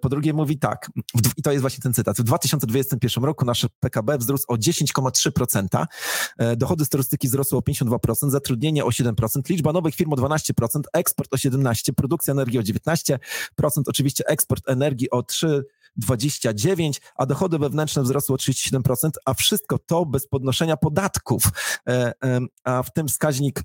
po 0.00 0.08
drugie 0.08 0.32
mówi 0.32 0.58
tak, 0.58 0.90
i 1.36 1.42
to 1.42 1.52
jest 1.52 1.60
właśnie 1.60 1.82
ten 1.82 1.94
cytat, 1.94 2.18
w 2.18 2.22
2021 2.22 3.24
roku 3.24 3.44
nasze 3.44 3.68
PKB 3.80 4.18
wzrósł 4.18 4.44
o 4.48 4.56
10,3%, 4.56 5.86
dochody 6.56 6.84
z 6.84 6.88
turystyki 6.88 7.28
wzrosły 7.28 7.58
o 7.58 7.60
52%, 7.60 8.30
zatrudnienie 8.30 8.84
o 8.84 8.88
7%, 8.88 9.50
liczba 9.50 9.72
nowych 9.72 9.94
firm 9.94 10.12
o 10.12 10.16
12%, 10.16 10.80
eksport 10.92 11.34
o 11.34 11.36
17%, 11.36 11.92
produkcja 11.92 12.34
energii 12.38 12.58
o 12.58 12.62
19%, 12.62 13.18
oczywiście 13.86 14.24
eksport 14.26 14.68
energii 14.68 15.10
o 15.10 15.20
3,29%, 15.20 17.00
a 17.16 17.26
dochody 17.26 17.58
wewnętrzne 17.58 18.02
wzrosły 18.02 18.34
o 18.34 18.38
37%, 18.38 19.10
a 19.24 19.34
wszystko 19.34 19.78
to 19.78 20.06
bez 20.06 20.28
podnoszenia 20.28 20.76
podatków. 20.76 21.42
E, 21.88 22.12
a 22.64 22.82
w 22.82 22.92
tym 22.92 23.08
wskaźnik 23.08 23.62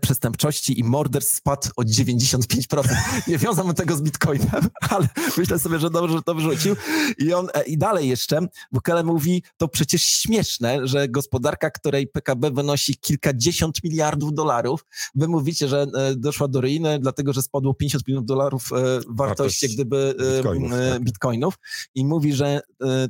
przestępczości 0.00 0.80
i 0.80 0.84
morderstw 0.84 1.34
spadł 1.34 1.68
o 1.76 1.82
95%. 1.82 2.88
Nie 3.28 3.38
wiązam 3.38 3.74
tego 3.74 3.96
z 3.96 4.02
Bitcoinem, 4.02 4.68
ale 4.90 5.08
myślę 5.38 5.58
sobie, 5.58 5.78
że 5.78 5.90
dobrze, 5.90 6.16
że 6.16 6.22
to 6.22 6.34
wrzucił. 6.34 6.76
I 7.18 7.34
on 7.34 7.48
e, 7.54 7.62
i 7.62 7.78
dalej 7.78 8.08
jeszcze, 8.08 8.40
Bukele 8.72 9.04
mówi, 9.04 9.42
to 9.56 9.68
przecież 9.68 10.02
śmieszne, 10.02 10.86
że 10.86 11.08
gospodarka, 11.08 11.70
której 11.70 12.06
PKB 12.06 12.50
wynosi 12.50 12.96
kilkadziesiąt 12.96 13.84
miliardów 13.84 14.34
dolarów, 14.34 14.84
wy 15.14 15.28
mówicie, 15.28 15.68
że 15.68 15.86
e, 15.96 16.16
doszła 16.16 16.48
do 16.48 16.60
ruiny, 16.60 16.98
dlatego 16.98 17.32
że 17.32 17.42
spadło 17.42 17.74
50 17.74 18.08
milionów 18.08 18.26
dolarów 18.26 18.70
wartości 19.08 19.66
jak 19.66 19.74
gdyby 19.74 20.14
bitcoinów, 20.18 20.70
tak. 20.70 21.02
bitcoinów 21.02 21.54
i 21.94 22.04
mówi, 22.04 22.32
że 22.32 22.60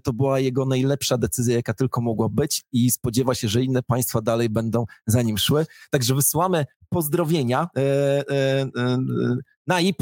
to 0.02 0.12
była 0.12 0.40
jego 0.40 0.64
najlepsza 0.66 1.18
decyzja, 1.18 1.57
jaka 1.57 1.74
tylko 1.74 2.00
mogła 2.00 2.28
być 2.28 2.62
i 2.72 2.90
spodziewa 2.90 3.35
się, 3.35 3.48
że 3.48 3.62
inne 3.62 3.83
państwa 3.83 4.20
dalej 4.20 4.48
będą 4.48 4.85
za 5.07 5.22
nim 5.22 5.38
szły. 5.38 5.66
Także 5.90 6.14
wysyłamy 6.58 6.78
pozdrowienia. 6.88 7.68
E, 7.76 7.80
e, 7.80 8.68
e, 8.76 8.98
Naip, 9.66 9.96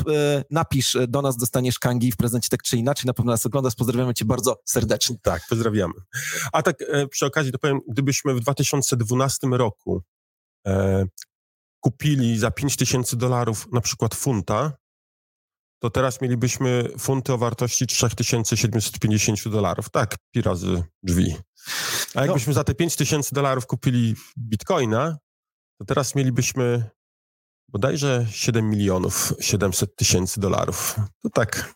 napisz 0.50 0.96
do 1.08 1.22
nas, 1.22 1.36
dostaniesz 1.36 1.78
kangi 1.78 2.12
w 2.12 2.16
prezencie 2.16 2.48
tak 2.48 2.62
czy 2.62 2.76
inaczej, 2.76 3.06
na 3.06 3.12
pewno 3.12 3.32
nas 3.32 3.46
oglądasz, 3.46 3.74
pozdrawiamy 3.74 4.14
cię 4.14 4.24
bardzo 4.24 4.62
serdecznie. 4.64 5.16
Tak, 5.22 5.42
pozdrawiamy. 5.48 5.94
A 6.52 6.62
tak 6.62 6.76
przy 7.10 7.26
okazji 7.26 7.52
to 7.52 7.58
powiem, 7.58 7.80
gdybyśmy 7.88 8.34
w 8.34 8.40
2012 8.40 9.46
roku 9.46 10.02
e, 10.66 11.04
kupili 11.80 12.38
za 12.38 12.50
5000 12.50 13.16
dolarów 13.16 13.68
na 13.72 13.80
przykład 13.80 14.14
funta, 14.14 14.72
to 15.78 15.90
teraz 15.90 16.20
mielibyśmy 16.20 16.88
funty 16.98 17.32
o 17.32 17.38
wartości 17.38 17.86
3750 17.86 19.48
dolarów. 19.48 19.90
Tak, 19.90 20.16
pi 20.30 20.42
razy 20.42 20.82
drzwi. 21.02 21.36
A 22.14 22.24
jakbyśmy 22.24 22.50
no. 22.50 22.54
za 22.54 22.64
te 22.64 22.74
5000 22.74 23.34
dolarów 23.34 23.66
kupili 23.66 24.14
bitcoina, 24.38 25.18
to 25.78 25.84
teraz 25.84 26.14
mielibyśmy 26.14 26.90
bodajże 27.68 28.26
7 28.30 28.70
milionów 28.70 29.32
700 29.40 29.96
tysięcy 29.96 30.40
dolarów. 30.40 30.96
To 31.22 31.30
tak 31.30 31.74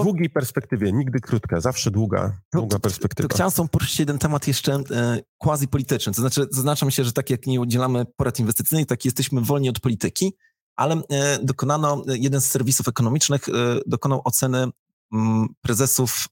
w 0.00 0.04
długiej 0.04 0.30
perspektywie, 0.30 0.92
nigdy 0.92 1.20
krótka, 1.20 1.60
zawsze 1.60 1.90
długa, 1.90 2.40
długa 2.52 2.78
perspektywa. 2.78 3.28
To, 3.28 3.38
to 3.38 3.50
chciałem 3.50 3.68
poruszyć 3.68 3.98
jeden 3.98 4.18
temat 4.18 4.48
jeszcze 4.48 4.72
e, 4.74 5.18
quasi-polityczny. 5.38 6.12
To 6.12 6.20
znaczy, 6.20 6.46
zaznaczam 6.50 6.90
się, 6.90 7.04
że 7.04 7.12
tak 7.12 7.30
jak 7.30 7.46
nie 7.46 7.60
udzielamy 7.60 8.04
porad 8.16 8.38
inwestycyjnych, 8.38 8.86
tak 8.86 9.04
jesteśmy 9.04 9.40
wolni 9.40 9.68
od 9.68 9.80
polityki, 9.80 10.32
ale 10.76 11.02
e, 11.10 11.38
dokonano, 11.42 12.04
jeden 12.06 12.40
z 12.40 12.46
serwisów 12.46 12.88
ekonomicznych 12.88 13.48
e, 13.48 13.52
dokonał 13.86 14.22
oceny 14.24 14.58
m, 14.62 14.72
mm, 15.12 15.48
prezesów 15.60 16.28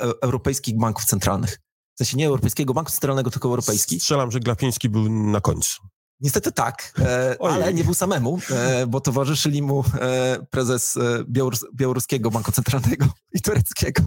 e, 0.00 0.12
europejskich 0.22 0.78
banków 0.78 1.04
centralnych. 1.04 1.60
W 1.94 1.98
sensie 1.98 2.16
nie 2.16 2.26
Europejskiego 2.26 2.74
Banku 2.74 2.90
Centralnego, 2.90 3.30
tylko 3.30 3.48
Europejski. 3.48 4.00
Strzelam, 4.00 4.30
że 4.30 4.40
Glapiński 4.40 4.88
był 4.88 5.08
na 5.10 5.40
końcu. 5.40 5.82
Niestety 6.20 6.52
tak, 6.52 6.92
e, 6.98 7.36
ale 7.40 7.74
nie 7.74 7.84
był 7.84 7.94
samemu, 7.94 8.38
e, 8.50 8.86
bo 8.86 9.00
towarzyszyli 9.00 9.62
mu 9.62 9.84
e, 10.00 10.46
prezes 10.50 10.96
e, 10.96 11.24
Białorus 11.28 11.64
Białoruskiego 11.74 12.30
Banku 12.30 12.52
Centralnego 12.52 13.06
i 13.32 13.40
tureckiego. 13.40 14.02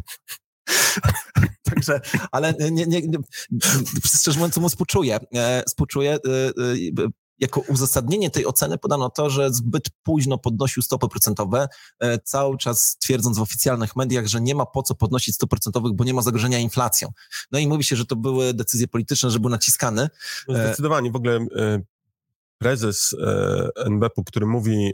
Także, 1.70 2.02
ale 2.32 2.54
nie, 2.54 2.86
nie, 2.86 3.02
nie, 3.02 3.18
szczerze 4.06 4.40
mówiąc, 4.40 4.58
mu 4.58 4.70
współczuję. 4.70 5.20
E, 5.34 5.64
współczuję 5.68 6.14
e, 6.14 6.18
jako 7.40 7.60
uzasadnienie 7.60 8.30
tej 8.30 8.46
oceny 8.46 8.78
podano 8.78 9.10
to, 9.10 9.30
że 9.30 9.54
zbyt 9.54 9.84
późno 10.04 10.38
podnosił 10.38 10.84
stopy 10.84 11.08
procentowe, 11.08 11.68
e, 12.00 12.20
cały 12.20 12.58
czas 12.58 12.98
twierdząc 13.02 13.38
w 13.38 13.42
oficjalnych 13.42 13.96
mediach, 13.96 14.28
że 14.28 14.42
nie 14.42 14.56
ma 14.56 14.66
po 14.66 14.84
co 14.84 14.96
podnosić 14.96 15.36
stóp 15.36 15.50
procentowych, 15.50 15.94
bo 15.94 16.04
nie 16.04 16.14
ma 16.14 16.22
zagrożenia 16.22 16.60
inflacją. 16.60 17.10
No 17.52 17.60
i 17.60 17.68
mówi 17.68 17.84
się, 17.84 17.96
że 17.96 18.06
to 18.06 18.16
były 18.16 18.54
decyzje 18.54 18.88
polityczne, 18.88 19.32
że 19.32 19.40
był 19.40 19.50
naciskany. 19.50 20.10
No 20.48 20.56
zdecydowanie. 20.56 21.12
W 21.12 21.16
ogóle 21.16 21.36
e, 21.36 21.82
prezes 22.58 23.16
e, 23.22 23.70
NBP-u, 23.86 24.24
który 24.24 24.46
mówi 24.46 24.94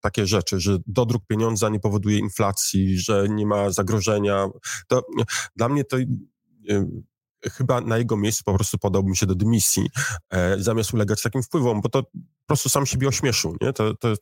takie 0.00 0.26
rzeczy, 0.26 0.60
że 0.60 0.78
dodruk 0.86 1.26
pieniądza 1.26 1.68
nie 1.68 1.80
powoduje 1.80 2.18
inflacji, 2.18 2.98
że 2.98 3.26
nie 3.28 3.46
ma 3.46 3.70
zagrożenia, 3.70 4.48
to 4.88 5.06
dla 5.56 5.68
mnie 5.68 5.84
to 5.84 5.96
chyba 7.50 7.80
na 7.80 7.98
jego 7.98 8.16
miejscu 8.16 8.44
po 8.44 8.54
prostu 8.54 8.78
podałbym 8.78 9.14
się 9.14 9.26
do 9.26 9.34
dymisji, 9.34 9.90
e, 10.30 10.60
zamiast 10.62 10.94
ulegać 10.94 11.22
takim 11.22 11.42
wpływom, 11.42 11.80
bo 11.80 11.88
to 11.88 12.02
po 12.02 12.46
prostu 12.46 12.68
sam 12.68 12.86
siebie 12.86 13.08
ośmieszył, 13.08 13.56
nie? 13.60 13.72
To, 13.72 13.94
to 13.94 14.14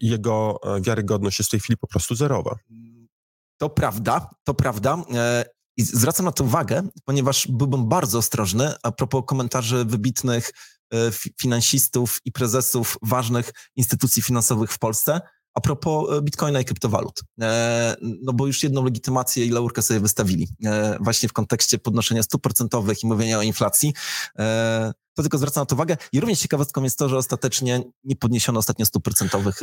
jego 0.00 0.58
e, 0.64 0.80
wiarygodność 0.80 1.38
jest 1.38 1.50
w 1.50 1.50
tej 1.50 1.60
chwili 1.60 1.76
po 1.76 1.86
prostu 1.86 2.14
zerowa. 2.14 2.56
To 3.58 3.70
prawda, 3.70 4.30
to 4.44 4.54
prawda. 4.54 5.04
E, 5.14 5.44
I 5.76 5.82
zwracam 5.82 6.26
na 6.26 6.32
to 6.32 6.44
uwagę, 6.44 6.82
ponieważ 7.04 7.48
byłbym 7.48 7.88
bardzo 7.88 8.18
ostrożny 8.18 8.74
a 8.82 8.92
propos 8.92 9.22
komentarzy 9.26 9.84
wybitnych 9.84 10.50
finansistów 11.40 12.18
i 12.24 12.32
prezesów 12.32 12.98
ważnych 13.02 13.52
instytucji 13.76 14.22
finansowych 14.22 14.72
w 14.72 14.78
Polsce, 14.78 15.20
a 15.54 15.60
propos 15.60 16.18
e, 16.18 16.22
bitcoina 16.22 16.60
i 16.60 16.64
kryptowalut. 16.64 17.20
E, 17.40 17.96
no 18.00 18.32
bo 18.32 18.46
już 18.46 18.62
jedną 18.62 18.84
legitymację 18.84 19.46
i 19.46 19.50
laurkę 19.50 19.82
sobie 19.82 20.00
wystawili 20.00 20.48
e, 20.64 20.96
właśnie 21.00 21.28
w 21.28 21.32
kontekście 21.32 21.78
podnoszenia 21.78 22.22
stóp 22.22 22.42
procentowych 22.42 23.02
i 23.02 23.06
mówienia 23.06 23.38
o 23.38 23.42
inflacji. 23.42 23.94
To 25.14 25.22
tylko 25.22 25.38
zwracam 25.38 25.62
na 25.62 25.66
to 25.66 25.74
uwagę. 25.74 25.96
I 26.12 26.20
również 26.20 26.38
ciekawostką 26.40 26.82
jest 26.82 26.98
to, 26.98 27.08
że 27.08 27.16
ostatecznie 27.16 27.82
nie 28.04 28.16
podniesiono 28.16 28.58
ostatnio 28.58 28.86
stóp 28.86 29.04
procentowych 29.04 29.60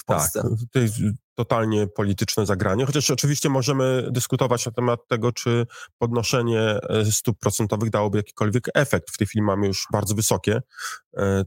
w 0.00 0.04
Polsce. 0.04 0.42
Tak, 0.42 0.50
to 0.72 0.78
jest 0.78 0.94
totalnie 1.34 1.86
polityczne 1.86 2.46
zagranie, 2.46 2.86
chociaż 2.86 3.10
oczywiście 3.10 3.48
możemy 3.48 4.08
dyskutować 4.10 4.66
na 4.66 4.72
temat 4.72 5.00
tego, 5.08 5.32
czy 5.32 5.66
podnoszenie 5.98 6.78
stóp 7.10 7.38
procentowych 7.38 7.90
dałoby 7.90 8.18
jakikolwiek 8.18 8.68
efekt. 8.74 9.10
W 9.10 9.18
tej 9.18 9.26
chwili 9.26 9.42
mamy 9.42 9.66
już 9.66 9.86
bardzo 9.92 10.14
wysokie 10.14 10.60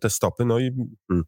te 0.02 0.10
stopy, 0.10 0.46
no 0.46 0.60
i 0.60 0.72
hmm, 1.10 1.26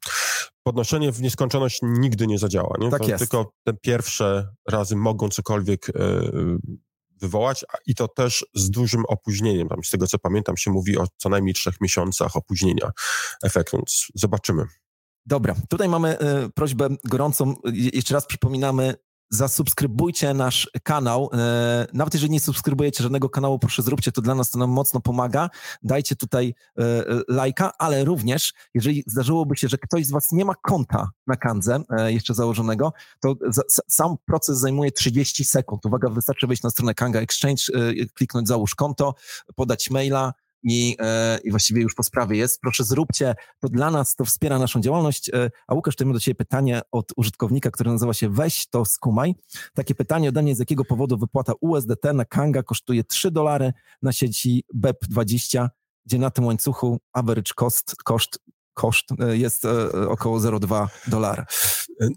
podnoszenie 0.64 1.12
w 1.12 1.22
nieskończoność 1.22 1.80
nigdy 1.84 2.28
nie 2.28 2.40
zadziała. 2.40 2.76
Nie? 2.80 2.90
Tak 2.90 3.08
jest. 3.08 3.20
Tylko 3.20 3.54
te 3.64 3.74
pierwsze 3.74 4.48
razy 4.70 4.96
mogą 4.96 5.30
cokolwiek 5.30 5.90
e, 5.90 5.94
wywołać 7.24 7.66
i 7.86 7.96
to 7.96 8.08
też 8.08 8.46
z 8.54 8.70
dużym 8.70 9.04
opóźnieniem. 9.08 9.68
Tam 9.70 9.84
z 9.84 9.90
tego 9.90 10.08
co 10.08 10.20
pamiętam 10.20 10.58
się 10.58 10.72
mówi 10.72 10.98
o 10.98 11.08
co 11.18 11.30
najmniej 11.30 11.54
trzech 11.54 11.82
miesiącach 11.82 12.36
opóźnienia 12.36 12.92
efektu, 13.44 13.84
zobaczymy. 14.16 14.66
Dobra, 15.26 15.56
tutaj 15.70 15.90
mamy 15.90 16.18
y, 16.20 16.50
prośbę 16.50 16.90
gorącą. 17.04 17.56
Jeszcze 17.74 18.14
raz 18.14 18.26
przypominamy, 18.26 18.96
zasubskrybujcie 19.34 20.34
nasz 20.34 20.70
kanał. 20.84 21.30
E, 21.34 21.88
nawet 21.94 22.14
jeżeli 22.14 22.34
nie 22.34 22.40
subskrybujecie 22.40 23.04
żadnego 23.04 23.30
kanału, 23.30 23.60
proszę 23.60 23.82
zróbcie 23.82 24.12
to 24.12 24.22
dla 24.22 24.36
nas, 24.36 24.50
to 24.50 24.60
nam 24.60 24.70
mocno 24.70 25.00
pomaga. 25.00 25.50
Dajcie 25.84 26.16
tutaj 26.16 26.56
e, 26.78 26.82
e, 26.82 27.04
lajka, 27.28 27.72
ale 27.78 28.06
również, 28.06 28.54
jeżeli 28.74 29.04
zdarzyłoby 29.08 29.58
się, 29.58 29.68
że 29.68 29.78
ktoś 29.78 30.06
z 30.06 30.12
Was 30.12 30.32
nie 30.32 30.46
ma 30.46 30.56
konta 30.56 31.12
na 31.28 31.36
Kandze 31.36 31.84
jeszcze 32.08 32.34
założonego, 32.34 32.94
to 33.20 33.36
sam 33.88 34.16
proces 34.26 34.58
zajmuje 34.58 34.92
30 34.92 35.46
sekund. 35.46 35.86
Uwaga, 35.86 36.10
wystarczy 36.10 36.48
wejść 36.48 36.64
na 36.64 36.70
stronę 36.70 36.94
Kanga 36.94 37.20
Exchange, 37.20 37.64
kliknąć 38.14 38.48
załóż 38.48 38.76
konto, 38.76 39.16
podać 39.56 39.90
maila, 39.90 40.34
i, 40.64 40.96
e, 41.00 41.40
i 41.44 41.52
właściwie 41.52 41.82
już 41.82 41.96
po 41.96 42.04
sprawie 42.04 42.38
jest. 42.38 42.62
Proszę 42.62 42.84
zróbcie, 42.84 43.36
to 43.60 43.70
dla 43.70 43.92
nas 43.92 44.16
to 44.16 44.26
wspiera 44.26 44.60
naszą 44.60 44.82
działalność. 44.82 45.30
E, 45.30 45.52
a 45.68 45.74
Łukasz, 45.74 45.96
to 45.96 46.06
mamy 46.06 46.14
do 46.14 46.20
Ciebie 46.20 46.36
pytanie 46.36 46.82
od 46.92 47.12
użytkownika, 47.16 47.72
który 47.72 47.92
nazywa 47.92 48.14
się 48.14 48.30
Weź 48.30 48.70
to 48.70 48.86
skumaj. 48.86 49.36
Takie 49.74 49.96
pytanie 49.96 50.30
ode 50.30 50.42
mnie, 50.42 50.56
z 50.56 50.60
jakiego 50.60 50.86
powodu 50.86 51.18
wypłata 51.18 51.54
USDT 51.62 52.14
na 52.14 52.26
Kanga 52.26 52.64
kosztuje 52.64 53.04
3 53.04 53.32
dolary 53.32 53.74
na 54.02 54.12
sieci 54.12 54.64
BEP20, 54.76 55.68
gdzie 56.06 56.18
na 56.18 56.30
tym 56.30 56.46
łańcuchu 56.46 57.00
average 57.14 57.54
cost, 57.56 57.96
koszt 58.04 58.40
koszt 58.74 59.06
e, 59.20 59.38
jest 59.38 59.66
e, 59.66 60.10
około 60.10 60.40
0,2 60.40 60.88
dolara. 61.08 61.46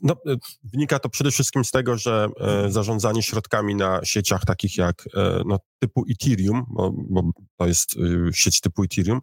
No, 0.03 0.15
e, 0.27 0.37
wynika 0.65 0.99
to 0.99 1.09
przede 1.09 1.31
wszystkim 1.31 1.65
z 1.65 1.71
tego, 1.71 1.99
że 1.99 2.29
zarządzanie 2.69 3.23
środkami 3.23 3.75
na 3.75 4.01
sieciach 4.05 4.45
takich 4.45 4.77
jak 4.77 5.05
no, 5.47 5.59
typu 5.79 6.05
Ethereum, 6.11 6.65
bo, 6.69 6.93
bo, 7.11 7.23
to 7.57 7.67
jest 7.67 7.95
sieć 8.33 8.61
typu 8.61 8.83
Ethereum, 8.83 9.21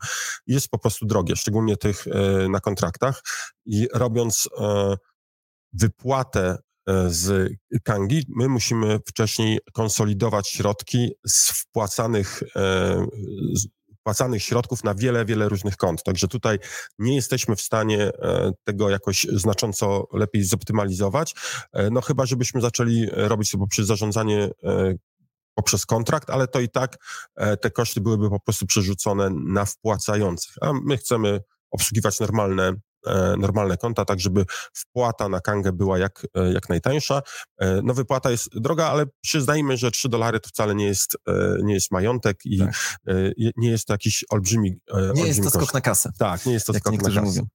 jest 0.48 0.70
po 0.70 0.80
prostu 0.80 1.06
drogie, 1.06 1.36
szczególnie 1.36 1.78
tych 1.78 2.06
na 2.50 2.60
kontraktach 2.60 3.22
i 3.66 3.88
robiąc 3.94 4.50
wypłatę 5.74 6.58
z 7.08 7.54
Kangi, 7.84 8.26
my 8.36 8.50
musimy 8.50 9.00
wcześniej 9.08 9.60
konsolidować 9.74 10.50
środki 10.50 11.12
z 11.28 11.52
wpłacanych 11.52 12.44
wpłacanych 14.04 14.44
środków 14.44 14.84
na 14.84 14.96
wiele, 14.96 15.26
wiele 15.26 15.50
różnych 15.50 15.78
kont. 15.78 16.04
Także 16.04 16.28
tutaj 16.28 16.60
nie 17.00 17.16
jesteśmy 17.16 17.56
w 17.56 17.62
stanie 17.62 18.02
e, 18.02 18.52
tego 18.64 18.90
jakoś 18.90 19.28
znacząco 19.32 20.08
lepiej 20.14 20.44
zoptymalizować, 20.44 21.36
e, 21.74 21.90
no 21.90 22.02
chyba, 22.02 22.26
żebyśmy 22.26 22.62
zaczęli 22.62 23.08
robić 23.12 23.52
to 23.52 23.58
poprzez 23.58 23.88
zarządzanie 23.88 24.50
e, 24.64 24.94
poprzez 25.56 25.86
kontrakt, 25.86 26.30
ale 26.30 26.48
to 26.48 26.60
i 26.60 26.70
tak 26.70 26.98
te 27.62 27.72
koszty 27.72 28.02
byłyby 28.02 28.30
po 28.30 28.40
prostu 28.40 28.66
przerzucone 28.66 29.30
na 29.30 29.66
wpłacających. 29.66 30.56
A 30.62 30.74
my 30.74 30.98
chcemy 30.98 31.40
obsługiwać 31.72 32.20
normalne 32.20 32.68
e, 32.68 32.76
normalne 33.38 33.78
konta, 33.78 34.06
tak 34.06 34.20
żeby 34.20 34.46
wpłata 34.74 35.30
na 35.30 35.42
Kangę 35.42 35.72
była 35.72 35.98
jak, 35.98 36.28
e, 36.36 36.54
jak 36.54 36.70
najtańsza. 36.70 37.22
E, 37.60 37.82
no 37.84 37.94
wypłata 37.94 38.32
jest 38.32 38.50
droga, 38.60 38.88
ale 38.88 39.06
przyznajmy, 39.22 39.78
że 39.78 39.92
3 39.92 40.10
dolary 40.10 40.40
to 40.40 40.50
wcale 40.50 40.76
nie 40.76 40.86
jest, 40.86 41.18
e, 41.28 41.58
nie 41.64 41.74
jest 41.74 41.92
majątek 41.92 42.46
i 42.46 42.60
tak. 42.60 42.98
E, 43.08 43.14
nie 43.58 43.70
jest 43.70 43.86
to 43.88 43.94
jakiś 43.94 44.26
olbrzymi 44.30 44.70
Nie 44.88 44.94
olbrzymi 44.94 45.28
jest 45.28 45.40
to 45.40 45.44
koszt. 45.44 45.56
skok 45.56 45.74
na 45.74 45.82
kasę. 45.82 46.12
Tak, 46.18 46.46
nie 46.46 46.54
jest 46.54 46.66
to 46.66 46.74
skok 46.74 46.94
na 46.94 47.10
kasę. 47.10 47.22
Mówią. 47.22 47.48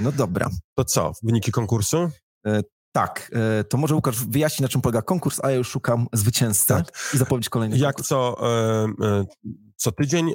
no 0.00 0.12
dobra. 0.12 0.50
To 0.74 0.84
co, 0.84 1.12
wyniki 1.22 1.52
konkursu? 1.52 2.10
Tak, 2.92 3.30
e, 3.60 3.64
to 3.64 3.76
może 3.76 3.94
Łukasz 3.94 4.24
wyjaśni, 4.24 4.62
na 4.62 4.68
czym 4.68 4.80
polega 4.80 5.02
konkurs, 5.02 5.40
a 5.44 5.50
ja 5.50 5.56
już 5.56 5.68
szukam 5.68 6.06
zwycięzcy 6.12 6.66
tak. 6.68 7.10
i 7.14 7.18
zapowiedź 7.18 7.48
kolejny 7.48 7.78
Jak 7.78 7.96
konkurs. 7.96 8.08
co, 8.08 8.36
e, 8.42 8.84
e, 9.06 9.24
co 9.76 9.92
tydzień 9.92 10.34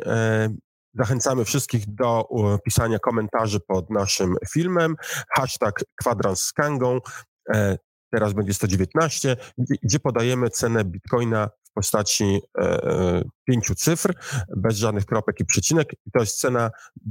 zachęcamy 0.97 1.45
wszystkich 1.45 1.95
do 1.95 2.27
pisania 2.65 2.99
komentarzy 2.99 3.59
pod 3.67 3.89
naszym 3.89 4.35
filmem. 4.51 4.95
Hashtag 5.35 5.83
kwadrans 6.01 6.41
z 6.41 6.53
Kangą, 6.53 6.99
teraz 8.11 8.33
będzie 8.33 8.53
119, 8.53 9.37
gdzie 9.83 9.99
podajemy 9.99 10.49
cenę 10.49 10.85
bitcoina 10.85 11.49
postaci 11.77 12.41
e, 12.57 12.61
e, 12.61 13.23
pięciu 13.47 13.75
cyfr, 13.75 14.13
bez 14.57 14.77
żadnych 14.77 15.05
kropek 15.05 15.39
i 15.39 15.45
przecinek. 15.45 15.93
I 16.05 16.11
to 16.11 16.19
jest 16.19 16.39
cena 16.39 16.69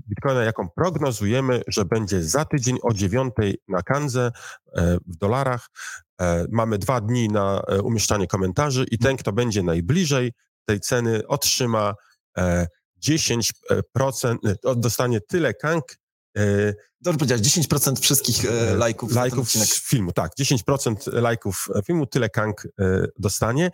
bitcoina, 0.09 0.45
jaką 0.45 0.69
prognozujemy, 0.77 1.63
że 1.69 1.85
będzie 1.85 2.23
za 2.23 2.45
tydzień 2.45 2.79
o 2.83 2.95
dziewiątej 2.95 3.59
na 3.69 3.83
Kanze 3.83 4.33
e, 4.77 4.99
w 5.07 5.17
dolarach. 5.17 5.67
Mamy 6.53 6.79
dwa 6.79 7.01
dni 7.01 7.29
na 7.29 7.63
umieszczanie 7.83 8.27
komentarzy 8.27 8.87
i 8.91 8.99
ten, 8.99 9.17
kto 9.17 9.33
będzie 9.33 9.63
najbliżej 9.63 10.33
tej 10.69 10.81
ceny, 10.81 11.27
otrzyma 11.29 11.95
10%, 13.09 14.37
dostanie 14.77 15.21
tyle 15.21 15.55
kank, 15.55 15.85
Dobrze 17.01 17.19
powiedziałeś, 17.19 17.43
10% 17.43 18.01
wszystkich 18.01 18.45
e, 18.45 18.75
lajków. 18.75 19.13
Lajków 19.15 19.53
filmu, 19.89 20.13
tak. 20.13 20.33
10% 20.41 21.13
lajków 21.13 21.69
filmu, 21.85 22.07
tyle 22.07 22.29
Kang 22.29 22.69
e, 22.81 23.07
dostanie. 23.19 23.71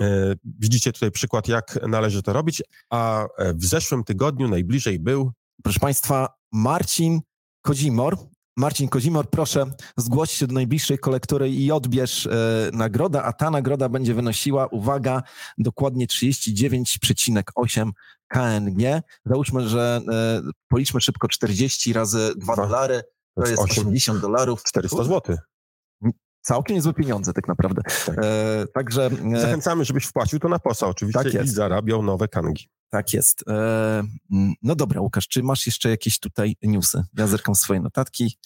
E, 0.00 0.34
widzicie 0.44 0.92
tutaj 0.92 1.10
przykład, 1.10 1.48
jak 1.48 1.78
należy 1.88 2.22
to 2.22 2.32
robić, 2.32 2.62
a 2.90 3.24
e, 3.38 3.54
w 3.54 3.64
zeszłym 3.64 4.04
tygodniu 4.04 4.48
najbliżej 4.48 4.98
był... 4.98 5.32
Proszę 5.62 5.80
Państwa, 5.80 6.28
Marcin 6.52 7.20
Kozimor. 7.62 8.16
Marcin 8.56 8.88
Kozimor, 8.88 9.30
proszę 9.30 9.70
zgłoś 9.96 10.30
się 10.30 10.46
do 10.46 10.54
najbliższej 10.54 10.98
kolektury 10.98 11.50
i 11.50 11.72
odbierz 11.72 12.26
e, 12.26 12.70
nagrodę, 12.72 13.22
a 13.22 13.32
ta 13.32 13.50
nagroda 13.50 13.88
będzie 13.88 14.14
wynosiła, 14.14 14.66
uwaga, 14.66 15.22
dokładnie 15.58 16.06
39,8 16.06 17.90
KNG. 18.32 19.02
Załóżmy, 19.24 19.68
że 19.68 20.00
e, 20.12 20.42
policzmy 20.68 21.00
szybko 21.00 21.28
40 21.28 21.92
razy 21.92 22.32
2 22.36 22.56
dolary, 22.56 23.02
to 23.34 23.46
jest 23.46 23.62
80 23.62 24.20
dolarów. 24.20 24.62
400 24.62 25.04
zł. 25.04 25.36
Całkiem 26.40 26.76
niezłe 26.76 26.94
pieniądze 26.94 27.32
tak 27.32 27.48
naprawdę. 27.48 27.82
Tak. 28.06 28.18
E, 28.18 28.66
także... 28.74 29.10
E, 29.34 29.40
Zachęcamy, 29.40 29.84
żebyś 29.84 30.04
wpłacił 30.04 30.38
to 30.38 30.48
na 30.48 30.58
posa 30.58 30.86
oczywiście 30.86 31.32
tak 31.32 31.44
i 31.44 31.48
zarabiał 31.48 32.02
nowe 32.02 32.28
kangi. 32.28 32.68
Tak 32.92 33.12
jest. 33.12 33.44
E, 33.48 34.02
no 34.62 34.74
dobra, 34.74 35.00
Łukasz, 35.00 35.28
czy 35.28 35.42
masz 35.42 35.66
jeszcze 35.66 35.90
jakieś 35.90 36.18
tutaj 36.18 36.56
newsy? 36.62 37.04
Ja 37.16 37.26
zerkam 37.26 37.54
swoje 37.54 37.80
notatki. 37.80 38.38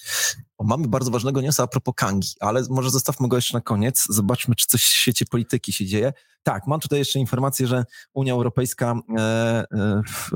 Mamy 0.61 0.89
bardzo 0.89 1.11
ważnego 1.11 1.41
newsa 1.41 1.63
a 1.63 1.67
propos 1.67 1.95
kangi, 1.97 2.29
ale 2.41 2.63
może 2.71 2.91
zostawmy 2.91 3.29
go 3.29 3.37
jeszcze 3.37 3.57
na 3.57 3.61
koniec. 3.61 4.05
Zobaczmy, 4.09 4.55
czy 4.55 4.67
coś 4.67 4.83
w 4.83 4.95
świecie 4.95 5.25
polityki 5.31 5.73
się 5.73 5.87
dzieje. 5.87 6.13
Tak, 6.43 6.67
mam 6.67 6.81
tutaj 6.81 6.99
jeszcze 6.99 7.19
informację, 7.19 7.67
że 7.67 7.85
Unia 8.15 8.33
Europejska 8.33 8.95
e, 9.19 9.21
e, 9.21 9.65
w, 10.09 10.31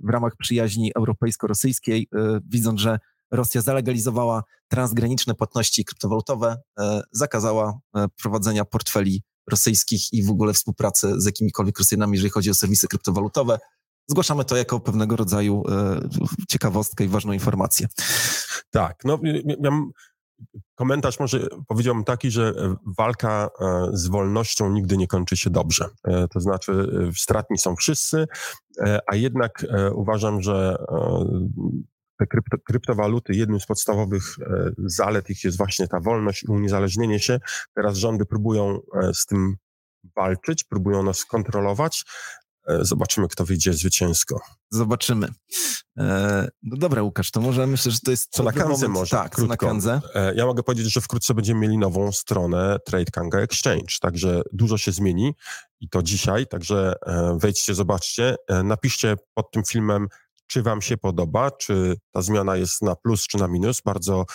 w 0.00 0.08
ramach 0.10 0.36
przyjaźni 0.36 0.92
europejsko-rosyjskiej, 0.96 2.08
widząc, 2.44 2.80
że 2.80 2.98
Rosja 3.30 3.60
zalegalizowała 3.60 4.42
transgraniczne 4.68 5.34
płatności 5.34 5.84
kryptowalutowe, 5.84 6.56
zakazała 7.12 7.78
prowadzenia 8.22 8.64
portfeli 8.64 9.22
rosyjskich 9.50 10.12
i 10.12 10.22
w 10.22 10.30
ogóle 10.30 10.52
współpracy 10.52 11.20
z 11.20 11.26
jakimikolwiek 11.26 11.78
Rosjanami, 11.78 12.12
jeżeli 12.12 12.30
chodzi 12.30 12.50
o 12.50 12.54
serwisy 12.54 12.88
kryptowalutowe. 12.88 13.58
Zgłaszamy 14.06 14.44
to 14.44 14.56
jako 14.56 14.80
pewnego 14.80 15.16
rodzaju 15.16 15.62
ciekawostkę 16.48 17.04
i 17.04 17.08
ważną 17.08 17.32
informację. 17.32 17.86
Tak, 18.70 19.04
no 19.04 19.18
ja 19.62 19.70
komentarz 20.74 21.20
może 21.20 21.48
powiedziałbym 21.68 22.04
taki, 22.04 22.30
że 22.30 22.48
e, 22.48 22.74
walka 22.98 23.50
e, 23.60 23.88
z 23.92 24.08
wolnością 24.08 24.70
nigdy 24.70 24.96
nie 24.96 25.06
kończy 25.06 25.36
się 25.36 25.50
dobrze. 25.50 25.88
E, 26.04 26.28
to 26.28 26.40
znaczy, 26.40 26.72
stratni 27.16 27.58
są 27.58 27.76
wszyscy, 27.76 28.26
a 29.06 29.16
jednak 29.16 29.66
uważam, 29.94 30.42
że 30.42 30.76
te 32.22 32.26
krypto, 32.26 32.56
kryptowaluty, 32.66 33.34
jednym 33.34 33.60
z 33.60 33.66
podstawowych 33.66 34.36
zalet 34.78 35.30
ich 35.30 35.44
jest 35.44 35.56
właśnie 35.56 35.88
ta 35.88 36.00
wolność 36.00 36.42
i 36.42 36.46
uniezależnienie 36.46 37.20
się. 37.20 37.40
Teraz 37.74 37.96
rządy 37.96 38.26
próbują 38.26 38.80
z 39.14 39.26
tym 39.26 39.56
walczyć, 40.16 40.64
próbują 40.64 41.02
nas 41.02 41.24
kontrolować, 41.24 42.04
E, 42.68 42.84
zobaczymy, 42.84 43.28
kto 43.28 43.44
wyjdzie 43.44 43.72
zwycięsko. 43.72 44.40
Zobaczymy. 44.70 45.28
E, 45.98 46.48
no 46.62 46.76
dobra, 46.76 47.02
Łukasz, 47.02 47.30
to 47.30 47.40
może 47.40 47.66
myślę, 47.66 47.92
że 47.92 47.98
to 48.04 48.10
jest... 48.10 48.28
Co 48.30 48.42
na 48.42 48.52
Kanze 48.52 48.88
może, 48.88 49.16
Tak, 49.16 49.34
krótko. 49.34 49.56
co 49.56 49.66
na 49.66 49.72
Kanze. 49.72 50.00
E, 50.14 50.34
ja 50.34 50.46
mogę 50.46 50.62
powiedzieć, 50.62 50.92
że 50.92 51.00
wkrótce 51.00 51.34
będziemy 51.34 51.60
mieli 51.60 51.78
nową 51.78 52.12
stronę 52.12 52.76
Trade 52.86 53.10
Kanga 53.12 53.38
Exchange, 53.38 53.98
także 54.00 54.42
dużo 54.52 54.78
się 54.78 54.92
zmieni 54.92 55.34
i 55.80 55.88
to 55.88 56.02
dzisiaj, 56.02 56.46
także 56.46 56.94
e, 57.06 57.38
wejdźcie, 57.40 57.74
zobaczcie, 57.74 58.36
e, 58.48 58.62
napiszcie 58.62 59.16
pod 59.34 59.50
tym 59.50 59.62
filmem, 59.64 60.08
czy 60.46 60.62
Wam 60.62 60.82
się 60.82 60.96
podoba, 60.96 61.50
czy 61.50 61.96
ta 62.10 62.22
zmiana 62.22 62.56
jest 62.56 62.82
na 62.82 62.96
plus, 62.96 63.26
czy 63.26 63.38
na 63.38 63.48
minus. 63.48 63.80
Bardzo 63.80 64.26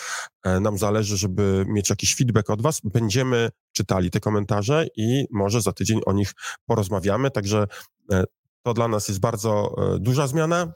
e, 0.43 0.59
nam 0.59 0.77
zależy, 0.77 1.17
żeby 1.17 1.65
mieć 1.67 1.89
jakiś 1.89 2.15
feedback 2.15 2.49
od 2.49 2.61
Was. 2.61 2.81
Będziemy 2.83 3.49
czytali 3.71 4.11
te 4.11 4.19
komentarze 4.19 4.87
i 4.95 5.25
może 5.31 5.61
za 5.61 5.73
tydzień 5.73 6.01
o 6.05 6.13
nich 6.13 6.31
porozmawiamy. 6.65 7.31
Także 7.31 7.67
e, 8.11 8.23
to 8.63 8.73
dla 8.73 8.87
nas 8.87 9.07
jest 9.07 9.19
bardzo 9.19 9.75
e, 9.95 9.99
duża 9.99 10.27
zmiana. 10.27 10.73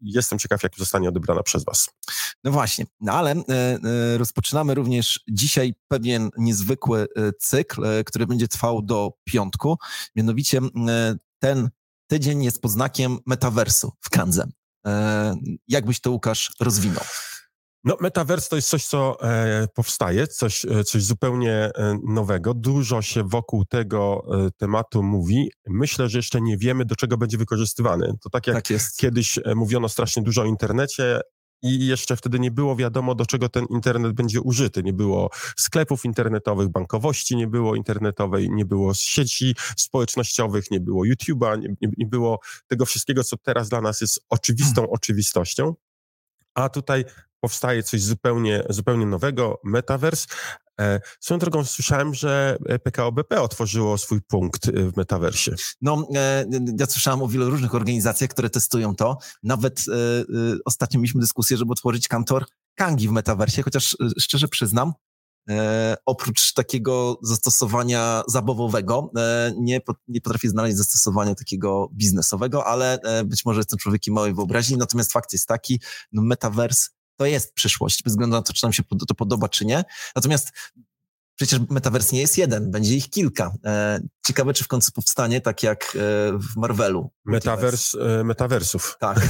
Jestem 0.00 0.38
ciekaw, 0.38 0.62
jak 0.62 0.72
zostanie 0.78 1.08
odebrana 1.08 1.42
przez 1.42 1.64
Was. 1.64 1.90
No 2.44 2.50
właśnie, 2.50 2.86
no 3.00 3.12
ale 3.12 3.34
rozpoczynamy 4.16 4.74
również 4.74 5.20
dzisiaj 5.28 5.74
pewien 5.88 6.30
niezwykły 6.38 7.06
cykl, 7.38 8.04
który 8.06 8.26
będzie 8.26 8.48
trwał 8.48 8.82
do 8.82 9.10
piątku. 9.24 9.76
Mianowicie 10.16 10.60
ten 11.38 11.70
tydzień 12.06 12.44
jest 12.44 12.62
pod 12.62 12.70
znakiem 12.70 13.18
metaversu 13.26 13.92
w 14.00 14.10
Kanze. 14.10 14.48
E, 14.86 15.34
jak 15.68 15.86
byś 15.86 16.00
to, 16.00 16.10
Łukasz, 16.10 16.52
rozwinął? 16.60 17.04
No, 17.84 17.96
metaverse 18.00 18.48
to 18.48 18.56
jest 18.56 18.68
coś, 18.68 18.86
co 18.86 19.16
e, 19.22 19.68
powstaje, 19.74 20.26
coś, 20.26 20.64
e, 20.64 20.84
coś 20.84 21.02
zupełnie 21.02 21.52
e, 21.52 21.98
nowego. 22.08 22.54
Dużo 22.54 23.02
się 23.02 23.22
wokół 23.24 23.64
tego 23.64 24.22
e, 24.46 24.50
tematu 24.56 25.02
mówi. 25.02 25.50
Myślę, 25.66 26.08
że 26.08 26.18
jeszcze 26.18 26.40
nie 26.40 26.58
wiemy, 26.58 26.84
do 26.84 26.96
czego 26.96 27.16
będzie 27.16 27.38
wykorzystywany. 27.38 28.14
To 28.22 28.30
tak 28.30 28.46
jak 28.46 28.56
tak 28.56 28.80
kiedyś 28.96 29.38
mówiono 29.54 29.88
strasznie 29.88 30.22
dużo 30.22 30.42
o 30.42 30.44
internecie, 30.44 31.20
i 31.64 31.86
jeszcze 31.86 32.16
wtedy 32.16 32.40
nie 32.40 32.50
było 32.50 32.76
wiadomo, 32.76 33.14
do 33.14 33.26
czego 33.26 33.48
ten 33.48 33.66
internet 33.70 34.12
będzie 34.12 34.40
użyty. 34.40 34.82
Nie 34.82 34.92
było 34.92 35.30
sklepów 35.56 36.04
internetowych, 36.04 36.68
bankowości 36.68 37.36
nie 37.36 37.46
było 37.46 37.74
internetowej, 37.74 38.50
nie 38.50 38.64
było 38.64 38.94
sieci 38.94 39.54
społecznościowych, 39.76 40.70
nie 40.70 40.80
było 40.80 41.04
YouTube'a, 41.04 41.58
nie, 41.58 41.88
nie, 41.98 42.06
było 42.06 42.40
tego 42.66 42.86
wszystkiego, 42.86 43.24
co 43.24 43.36
teraz 43.36 43.68
dla 43.68 43.80
nas 43.80 44.00
jest 44.00 44.24
oczywistą 44.28 44.74
hmm. 44.74 44.90
oczywistością. 44.90 45.74
A 46.54 46.68
tutaj 46.68 47.04
powstaje 47.40 47.82
coś 47.82 48.02
zupełnie, 48.02 48.62
zupełnie 48.68 49.06
nowego, 49.06 49.60
metaverse. 49.64 50.26
E, 50.80 51.00
swoją 51.20 51.38
drogą 51.38 51.64
słyszałem, 51.64 52.14
że 52.14 52.58
PKO 52.82 53.12
BP 53.12 53.40
otworzyło 53.40 53.98
swój 53.98 54.20
punkt 54.22 54.68
e, 54.68 54.72
w 54.72 54.96
metaversie. 54.96 55.54
No, 55.80 56.08
e, 56.14 56.44
ja 56.78 56.86
słyszałem 56.86 57.22
o 57.22 57.28
wielu 57.28 57.50
różnych 57.50 57.74
organizacjach, 57.74 58.30
które 58.30 58.50
testują 58.50 58.96
to. 58.96 59.18
Nawet 59.42 59.84
ostatnio 60.64 61.00
mieliśmy 61.00 61.20
dyskusję, 61.20 61.56
żeby 61.56 61.72
otworzyć 61.72 62.08
kantor 62.08 62.46
Kangi 62.74 63.08
w 63.08 63.12
metaversie, 63.12 63.62
chociaż 63.62 63.96
szczerze 64.18 64.48
przyznam, 64.48 64.92
E, 65.50 65.96
oprócz 66.06 66.52
takiego 66.52 67.18
zastosowania 67.22 68.22
zabawowego, 68.28 69.10
e, 69.16 69.52
nie, 69.58 69.80
nie 70.08 70.20
potrafię 70.20 70.48
znaleźć 70.48 70.76
zastosowania 70.76 71.34
takiego 71.34 71.88
biznesowego, 71.92 72.66
ale 72.66 73.00
e, 73.00 73.24
być 73.24 73.44
może 73.44 73.60
jestem 73.60 73.78
człowiekiem 73.78 74.14
małej 74.14 74.34
wyobraźni. 74.34 74.76
Natomiast 74.76 75.12
fakt 75.12 75.32
jest 75.32 75.48
taki, 75.48 75.80
no 76.12 76.22
metaverse 76.22 76.88
to 77.16 77.26
jest 77.26 77.54
przyszłość, 77.54 78.02
bez 78.02 78.12
względu 78.12 78.36
na 78.36 78.42
to, 78.42 78.52
czy 78.52 78.64
nam 78.64 78.72
się 78.72 78.82
to 79.08 79.14
podoba, 79.14 79.48
czy 79.48 79.64
nie. 79.64 79.84
Natomiast 80.16 80.52
Przecież 81.36 81.60
metavers 81.70 82.12
nie 82.12 82.20
jest 82.20 82.38
jeden, 82.38 82.70
będzie 82.70 82.94
ich 82.94 83.10
kilka. 83.10 83.52
E, 83.64 84.00
ciekawe, 84.26 84.54
czy 84.54 84.64
w 84.64 84.68
końcu 84.68 84.92
powstanie 84.92 85.40
tak 85.40 85.62
jak 85.62 85.84
e, 85.84 85.98
w 86.38 86.56
Marvelu. 86.56 87.10
Metavers, 87.24 87.94
e, 87.94 88.24
metaversów. 88.24 88.96
Tak. 89.00 89.20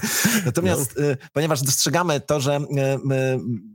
Natomiast 0.46 0.94
no. 0.96 1.28
ponieważ 1.32 1.62
dostrzegamy 1.62 2.20
to, 2.20 2.40
że 2.40 2.60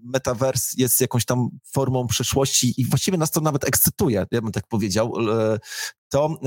metavers 0.03 0.73
jest 0.77 1.01
jakąś 1.01 1.25
tam 1.25 1.49
formą 1.73 2.07
przyszłości 2.07 2.73
i 2.81 2.85
właściwie 2.85 3.17
nas 3.17 3.31
to 3.31 3.41
nawet 3.41 3.67
ekscytuje, 3.67 4.25
ja 4.31 4.41
bym 4.41 4.51
tak 4.51 4.67
powiedział, 4.67 5.13
to 6.09 6.39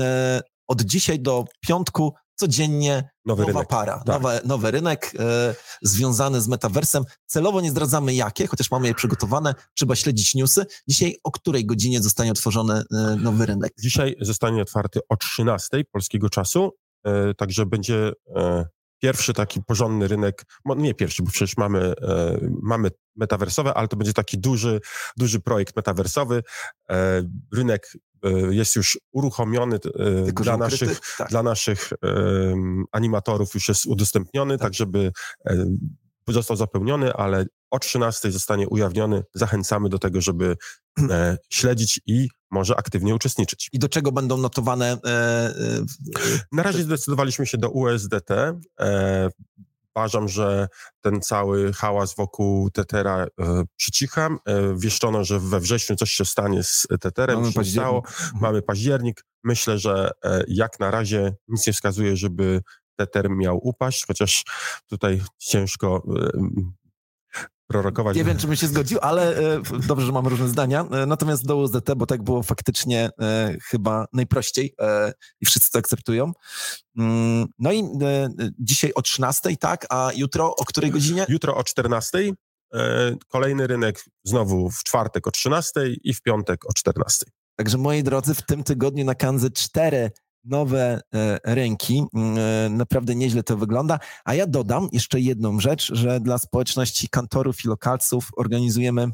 od 0.67 0.81
dzisiaj 0.81 1.19
do 1.19 1.45
piątku 1.61 2.13
codziennie 2.35 3.09
Nowy 3.25 3.41
Nowa 3.41 3.53
rynek. 3.53 3.67
para, 3.67 3.97
Tak. 3.97 4.07
nowe, 4.07 4.41
nowy 4.45 4.71
rynek 4.71 5.11
e, 5.19 5.55
związany 5.81 6.41
z 6.41 6.47
metaversem. 6.47 7.03
Celowo 7.25 7.61
nie 7.61 7.71
zdradzamy 7.71 8.13
jakie, 8.13 8.47
chociaż 8.47 8.71
mamy 8.71 8.87
je 8.87 8.93
przygotowane. 8.93 9.55
Trzeba 9.73 9.95
śledzić 9.95 10.35
newsy. 10.35 10.65
Dzisiaj 10.87 11.15
o 11.23 11.31
której 11.31 11.65
godzinie 11.65 12.01
zostanie 12.01 12.31
otworzony 12.31 12.73
e, 12.73 13.15
nowy 13.15 13.45
rynek? 13.45 13.73
Dzisiaj 13.79 14.15
zostanie 14.21 14.61
otwarty 14.61 14.99
o 15.09 15.17
13 15.17 15.83
polskiego 15.91 16.29
czasu, 16.29 16.71
e, 17.05 17.33
także 17.33 17.65
będzie 17.65 18.11
pierwszy 19.01 19.33
taki 19.33 19.61
porządny 19.63 20.07
rynek, 20.07 20.45
nie 20.77 20.93
pierwszy, 20.93 21.23
bo 21.23 21.31
przecież 21.31 21.57
mamy, 21.57 21.93
mamy 22.63 22.89
metaversowe, 23.15 23.73
ale 23.73 23.87
to 23.87 23.97
będzie 23.97 24.13
taki 24.13 24.39
duży, 24.39 24.79
duży 25.17 25.39
projekt 25.39 25.75
metaversowy. 25.75 26.43
Rynek 27.53 27.91
jest 28.49 28.75
już 28.75 28.99
uruchomiony 29.11 29.75
e, 29.75 29.79
Tylko, 30.25 30.43
dla 30.43 30.55
ukryty? 30.55 30.85
naszych, 30.85 31.01
Tak. 31.17 31.29
dla 31.29 31.43
naszych 31.43 31.89
animatorów 32.91 33.53
już 33.53 33.69
jest 33.69 33.85
udostępniony, 33.85 34.57
tak, 34.57 34.73
żeby 34.73 35.11
em, 35.45 35.77
został 36.27 36.57
zapełniony, 36.57 37.13
ale 37.13 37.45
o 37.71 37.79
13 37.79 38.31
zostanie 38.31 38.67
ujawniony. 38.69 39.23
Zachęcamy 39.33 39.89
do 39.89 39.99
tego, 39.99 40.21
żeby 40.21 40.57
e, 41.09 41.37
śledzić 41.49 42.01
i 42.05 42.27
może 42.51 42.75
aktywnie 42.75 43.15
uczestniczyć. 43.15 43.69
I 43.73 43.79
do 43.79 43.89
czego 43.89 44.11
będą 44.11 44.37
notowane 44.37 44.97
e, 45.05 45.09
e, 45.09 45.53
Na 46.51 46.63
razie 46.63 46.83
zdecydowaliśmy 46.83 47.45
się 47.45 47.57
do 47.57 47.69
USDT. 47.69 48.29
E, 49.95 49.99
uważam, 49.99 50.27
że 50.27 50.67
ten 51.01 51.21
cały 51.21 51.73
hałas 51.73 52.15
wokół 52.15 52.69
Tetera 52.69 53.25
e, 53.39 53.63
przycicha. 53.75 54.29
E, 54.45 54.77
wieszczono, 54.77 55.23
że 55.23 55.39
we 55.39 55.59
wrześniu 55.59 55.95
coś 55.95 56.11
się 56.11 56.25
stanie 56.25 56.63
z 56.63 56.87
Teterem. 57.01 57.41
Mamy 57.41 57.53
październik. 57.53 58.05
Mamy 58.41 58.61
październik. 58.61 59.23
Myślę, 59.43 59.79
że 59.79 60.11
e, 60.25 60.43
jak 60.47 60.79
na 60.79 60.91
razie 60.91 61.35
nic 61.47 61.67
nie 61.67 61.73
wskazuje, 61.73 62.17
żeby 62.17 62.61
Tether 62.95 63.29
miał 63.29 63.59
upaść, 63.63 64.05
chociaż 64.07 64.43
tutaj 64.89 65.21
ciężko 65.37 66.03
e, 66.19 66.29
prorokować. 67.71 68.17
Nie 68.17 68.23
wiem, 68.23 68.37
czy 68.37 68.47
bym 68.47 68.55
się 68.55 68.67
zgodził, 68.67 68.99
ale 69.01 69.37
e, 69.37 69.61
dobrze, 69.87 70.05
że 70.05 70.11
mamy 70.11 70.29
różne 70.29 70.47
zdania. 70.47 70.85
E, 70.91 71.05
Natomiast 71.05 71.45
do 71.45 71.57
USDT, 71.57 71.95
bo 71.95 72.05
tak 72.05 72.23
było 72.23 72.43
faktycznie 72.43 73.09
e, 73.21 73.57
chyba 73.63 74.05
najprościej 74.13 74.75
i 75.41 75.45
wszyscy 75.45 75.71
to 75.71 75.79
akceptują. 75.79 76.31
Mm, 76.97 77.47
No 77.59 77.71
i 77.71 77.83
dzisiaj 78.59 78.93
o 78.93 79.01
13, 79.01 79.57
tak? 79.57 79.85
A 79.89 80.11
jutro 80.15 80.55
o 80.55 80.65
której 80.65 80.91
godzinie? 80.91 81.25
Jutro 81.29 81.55
o 81.55 81.63
14. 81.63 82.17
E, 82.73 83.15
kolejny 83.27 83.67
rynek 83.67 84.03
znowu 84.23 84.69
w 84.69 84.83
czwartek 84.83 85.27
o 85.27 85.31
13 85.31 85.71
i 86.03 86.13
w 86.13 86.21
piątek 86.21 86.65
o 86.65 86.73
14. 86.73 87.25
Także 87.55 87.77
moi 87.77 88.03
drodzy, 88.03 88.33
w 88.33 88.41
tym 88.41 88.63
tygodniu 88.63 89.05
na 89.05 89.15
Kanzy 89.15 89.51
cztery 89.51 90.11
nowe 90.43 91.01
e, 91.13 91.39
rynki. 91.55 92.03
Mm, 92.13 92.37
e, 92.37 92.69
Naprawdę 92.69 93.15
nieźle 93.15 93.43
to 93.43 93.57
wygląda. 93.57 93.99
A 94.25 94.33
ja 94.33 94.47
dodam 94.47 94.89
jeszcze 94.91 95.19
jedną 95.19 95.59
rzecz, 95.59 95.93
że 95.95 96.19
dla 96.19 96.37
społeczności 96.37 97.09
kantorów 97.09 97.65
i 97.65 97.67
lokalców 97.67 98.29
organizujemy 98.37 99.11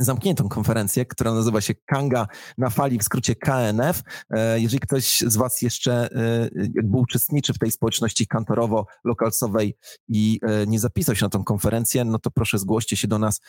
zamkniętą 0.00 0.48
konferencję, 0.48 1.06
która 1.06 1.34
nazywa 1.34 1.60
się 1.60 1.74
Kanga 1.86 2.26
na 2.58 2.70
fali, 2.70 2.98
w 2.98 3.02
skrócie 3.02 3.34
KNF. 3.34 4.02
E, 4.30 4.60
Jeżeli 4.60 4.80
ktoś 4.80 5.20
z 5.26 5.36
Was 5.36 5.62
jeszcze 5.62 6.08
e, 6.12 6.48
jakby 6.74 6.98
uczestniczy 6.98 7.52
w 7.52 7.58
tej 7.58 7.70
społeczności 7.70 8.26
kantorowo-lokalsowej 8.26 9.72
i 10.08 10.40
e, 10.42 10.66
nie 10.66 10.80
zapisał 10.80 11.14
się 11.14 11.26
na 11.26 11.30
tą 11.30 11.44
konferencję, 11.44 12.04
no 12.04 12.18
to 12.18 12.30
proszę 12.30 12.58
zgłoście 12.58 12.96
się 12.96 13.08
do 13.08 13.18
nas. 13.18 13.40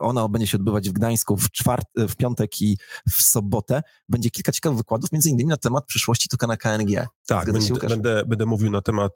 Ona 0.00 0.28
będzie 0.28 0.46
się 0.46 0.58
odbywać 0.58 0.88
w 0.88 0.92
Gdańsku 0.92 1.36
w, 1.36 1.50
czwart, 1.50 1.86
w 1.96 2.16
piątek 2.16 2.62
i 2.62 2.78
w 3.10 3.22
sobotę. 3.22 3.82
Będzie 4.08 4.30
kilka 4.30 4.52
ciekawych 4.52 4.78
wykładów, 4.78 5.12
między 5.12 5.30
innymi 5.30 5.48
na 5.48 5.56
temat 5.56 5.86
przyszłości 5.86 6.28
tokena 6.28 6.56
KNG. 6.56 7.06
Tak, 7.26 7.52
będę, 7.52 7.88
będę, 7.88 8.24
będę 8.26 8.46
mówił 8.46 8.70
na 8.70 8.82
temat, 8.82 9.12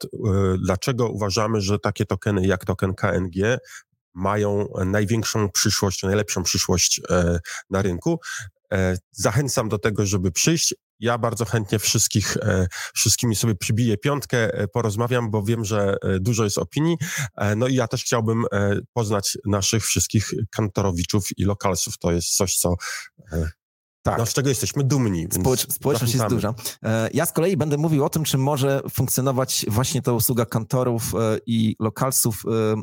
dlaczego 0.63 1.09
uważamy, 1.09 1.61
że 1.61 1.79
takie 1.79 2.05
tokeny 2.05 2.47
jak 2.47 2.65
token 2.65 2.93
KNG 2.93 3.57
mają 4.15 4.67
największą 4.85 5.49
przyszłość, 5.49 6.03
najlepszą 6.03 6.43
przyszłość 6.43 7.01
e, 7.09 7.39
na 7.69 7.81
rynku. 7.81 8.19
E, 8.73 8.97
zachęcam 9.11 9.69
do 9.69 9.79
tego, 9.79 10.05
żeby 10.05 10.31
przyjść. 10.31 10.75
Ja 10.99 11.17
bardzo 11.17 11.45
chętnie 11.45 11.79
wszystkich, 11.79 12.37
e, 12.37 12.67
wszystkimi 12.93 13.35
sobie 13.35 13.55
przybiję 13.55 13.97
piątkę, 13.97 14.67
porozmawiam, 14.73 15.31
bo 15.31 15.43
wiem, 15.43 15.65
że 15.65 15.97
dużo 16.19 16.43
jest 16.43 16.57
opinii. 16.57 16.97
No 17.55 17.67
i 17.67 17.75
ja 17.75 17.87
też 17.87 18.03
chciałbym 18.03 18.45
poznać 18.93 19.37
naszych 19.45 19.85
wszystkich 19.85 20.31
kantorowiczów 20.51 21.27
i 21.37 21.43
lokalsów. 21.43 21.97
To 21.97 22.11
jest 22.11 22.35
coś, 22.35 22.55
co 22.55 22.75
Tak. 24.05 24.17
no, 24.17 24.25
z 24.25 24.33
czego 24.33 24.49
jesteśmy 24.49 24.83
dumni. 24.83 25.27
Społecz, 25.31 25.73
społeczność 25.73 26.13
jest 26.13 26.27
duża. 26.27 26.53
E, 26.83 27.09
Ja 27.13 27.25
z 27.25 27.31
kolei 27.31 27.57
będę 27.57 27.77
mówił 27.77 28.05
o 28.05 28.09
tym, 28.09 28.23
czy 28.23 28.37
może 28.37 28.81
funkcjonować 28.91 29.65
właśnie 29.67 30.01
ta 30.01 30.11
usługa 30.11 30.45
kantorów 30.45 31.15
e, 31.15 31.37
i 31.45 31.75
lokalsów, 31.79 32.43
e, 32.45 32.81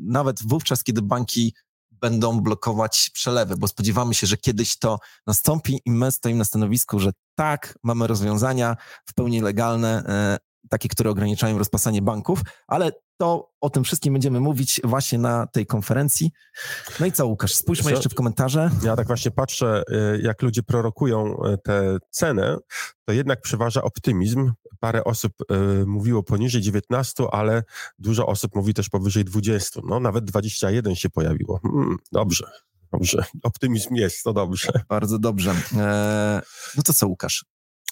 nawet 0.00 0.42
wówczas, 0.48 0.82
kiedy 0.82 1.02
banki 1.02 1.54
będą 1.90 2.40
blokować 2.40 3.10
przelewy, 3.12 3.56
bo 3.56 3.68
spodziewamy 3.68 4.14
się, 4.14 4.26
że 4.26 4.36
kiedyś 4.36 4.78
to 4.78 4.98
nastąpi 5.26 5.80
i 5.84 5.90
my 5.90 6.12
stoimy 6.12 6.38
na 6.38 6.44
stanowisku, 6.44 6.98
że 6.98 7.10
tak, 7.34 7.78
mamy 7.82 8.06
rozwiązania 8.06 8.76
w 9.06 9.14
pełni 9.14 9.40
legalne, 9.40 10.04
takie, 10.68 10.88
które 10.88 11.10
ograniczają 11.10 11.58
rozpasanie 11.58 12.02
banków, 12.02 12.40
ale 12.66 12.92
to 13.22 13.50
o 13.60 13.70
tym 13.70 13.84
wszystkim 13.84 14.12
będziemy 14.12 14.40
mówić 14.40 14.80
właśnie 14.84 15.18
na 15.18 15.46
tej 15.46 15.66
konferencji. 15.66 16.30
No 17.00 17.06
i 17.06 17.12
co, 17.12 17.26
Łukasz, 17.26 17.54
spójrzmy 17.54 17.90
jeszcze 17.90 18.08
w 18.08 18.14
komentarze. 18.14 18.70
Ja 18.84 18.96
tak 18.96 19.06
właśnie 19.06 19.30
patrzę, 19.30 19.82
y, 19.90 20.20
jak 20.22 20.42
ludzie 20.42 20.62
prorokują 20.62 21.26
y, 21.26 21.58
tę 21.64 21.98
cenę, 22.10 22.56
to 23.04 23.12
jednak 23.12 23.40
przeważa 23.40 23.82
optymizm. 23.82 24.52
Parę 24.80 25.04
osób 25.04 25.32
y, 25.40 25.86
mówiło 25.86 26.22
poniżej 26.22 26.62
19, 26.62 27.24
ale 27.32 27.62
dużo 27.98 28.26
osób 28.26 28.54
mówi 28.54 28.74
też 28.74 28.88
powyżej 28.88 29.24
20. 29.24 29.80
No 29.84 30.00
nawet 30.00 30.24
21 30.24 30.94
się 30.94 31.10
pojawiło. 31.10 31.60
Mm, 31.64 31.96
dobrze, 32.12 32.50
dobrze. 32.92 33.24
Optymizm 33.42 33.94
jest, 33.94 34.24
to 34.24 34.32
dobrze. 34.32 34.72
Bardzo 34.88 35.18
dobrze. 35.18 35.54
E, 35.76 36.42
No 36.76 36.82
to 36.82 36.92
co, 36.92 37.06
Łukasz? 37.06 37.44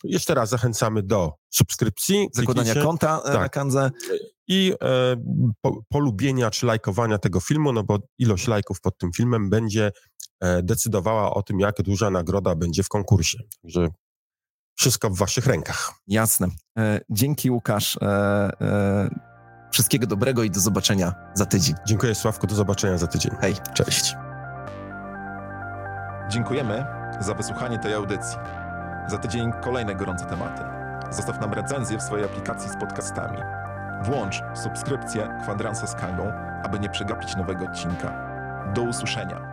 Jeszcze 0.05 0.35
raz 0.35 0.49
zachęcamy 0.49 1.03
do 1.03 1.33
subskrypcji, 1.51 2.29
zakładania 2.33 2.75
konta 2.75 3.23
e, 3.25 3.29
na 3.29 3.35
Tak. 3.35 3.53
Kanzę. 3.53 3.91
i 4.49 4.75
e, 4.83 5.17
po, 5.63 5.83
polubienia 5.89 6.51
czy 6.51 6.67
lajkowania 6.67 7.19
tego 7.19 7.41
filmu, 7.41 7.73
no 7.73 7.83
bo 7.85 7.99
ilość 8.19 8.47
lajków 8.49 8.81
pod 8.81 8.99
tym 8.99 9.11
filmem 9.13 9.51
będzie 9.51 9.93
e, 10.41 10.63
decydowała 10.63 11.35
o 11.35 11.43
tym, 11.43 11.61
jak 11.61 11.83
duża 11.83 12.11
nagroda 12.11 12.55
będzie 12.55 12.83
w 12.83 12.89
konkursie. 12.89 13.39
Także 13.63 13.89
wszystko 14.79 15.11
w 15.11 15.17
waszych 15.19 15.47
rękach. 15.47 15.93
Jasne. 16.07 16.49
E, 16.79 17.01
Dzięki 17.11 17.51
Łukasz. 17.51 17.97
E, 18.03 18.07
e, 18.61 19.31
Wszystkiego 19.73 20.07
dobrego 20.07 20.43
i 20.43 20.51
do 20.51 20.61
zobaczenia 20.61 21.15
za 21.35 21.47
tydzień. 21.47 21.75
Dziękuję 21.87 22.15
Sławku, 22.15 22.47
do 22.47 22.55
zobaczenia 22.55 22.99
za 22.99 23.07
tydzień. 23.07 23.33
Hej. 23.41 23.55
Cześć. 23.75 24.15
Dziękujemy 26.31 26.85
za 27.21 27.35
wysłuchanie 27.35 27.79
tej 27.79 27.95
audycji. 27.95 28.37
Za 29.07 29.19
tydzień 29.19 29.53
kolejne 29.53 29.95
gorące 29.95 30.27
tematy. 30.27 30.63
Zostaw 31.11 31.41
nam 31.41 31.53
recenzję 31.53 31.99
w 31.99 32.03
swojej 32.03 32.27
aplikacji 32.27 32.71
z 32.71 32.77
podcastami. 32.77 33.39
Włącz 34.03 34.43
subskrypcję 34.55 35.29
Kwadransa 35.43 35.87
z 35.87 35.95
Kangą, 35.95 36.33
aby 36.63 36.81
nie 36.81 36.89
przegapić 36.89 37.37
nowego 37.37 37.65
odcinka. 37.65 38.13
Do 38.75 38.83
usłyszenia. 38.83 39.50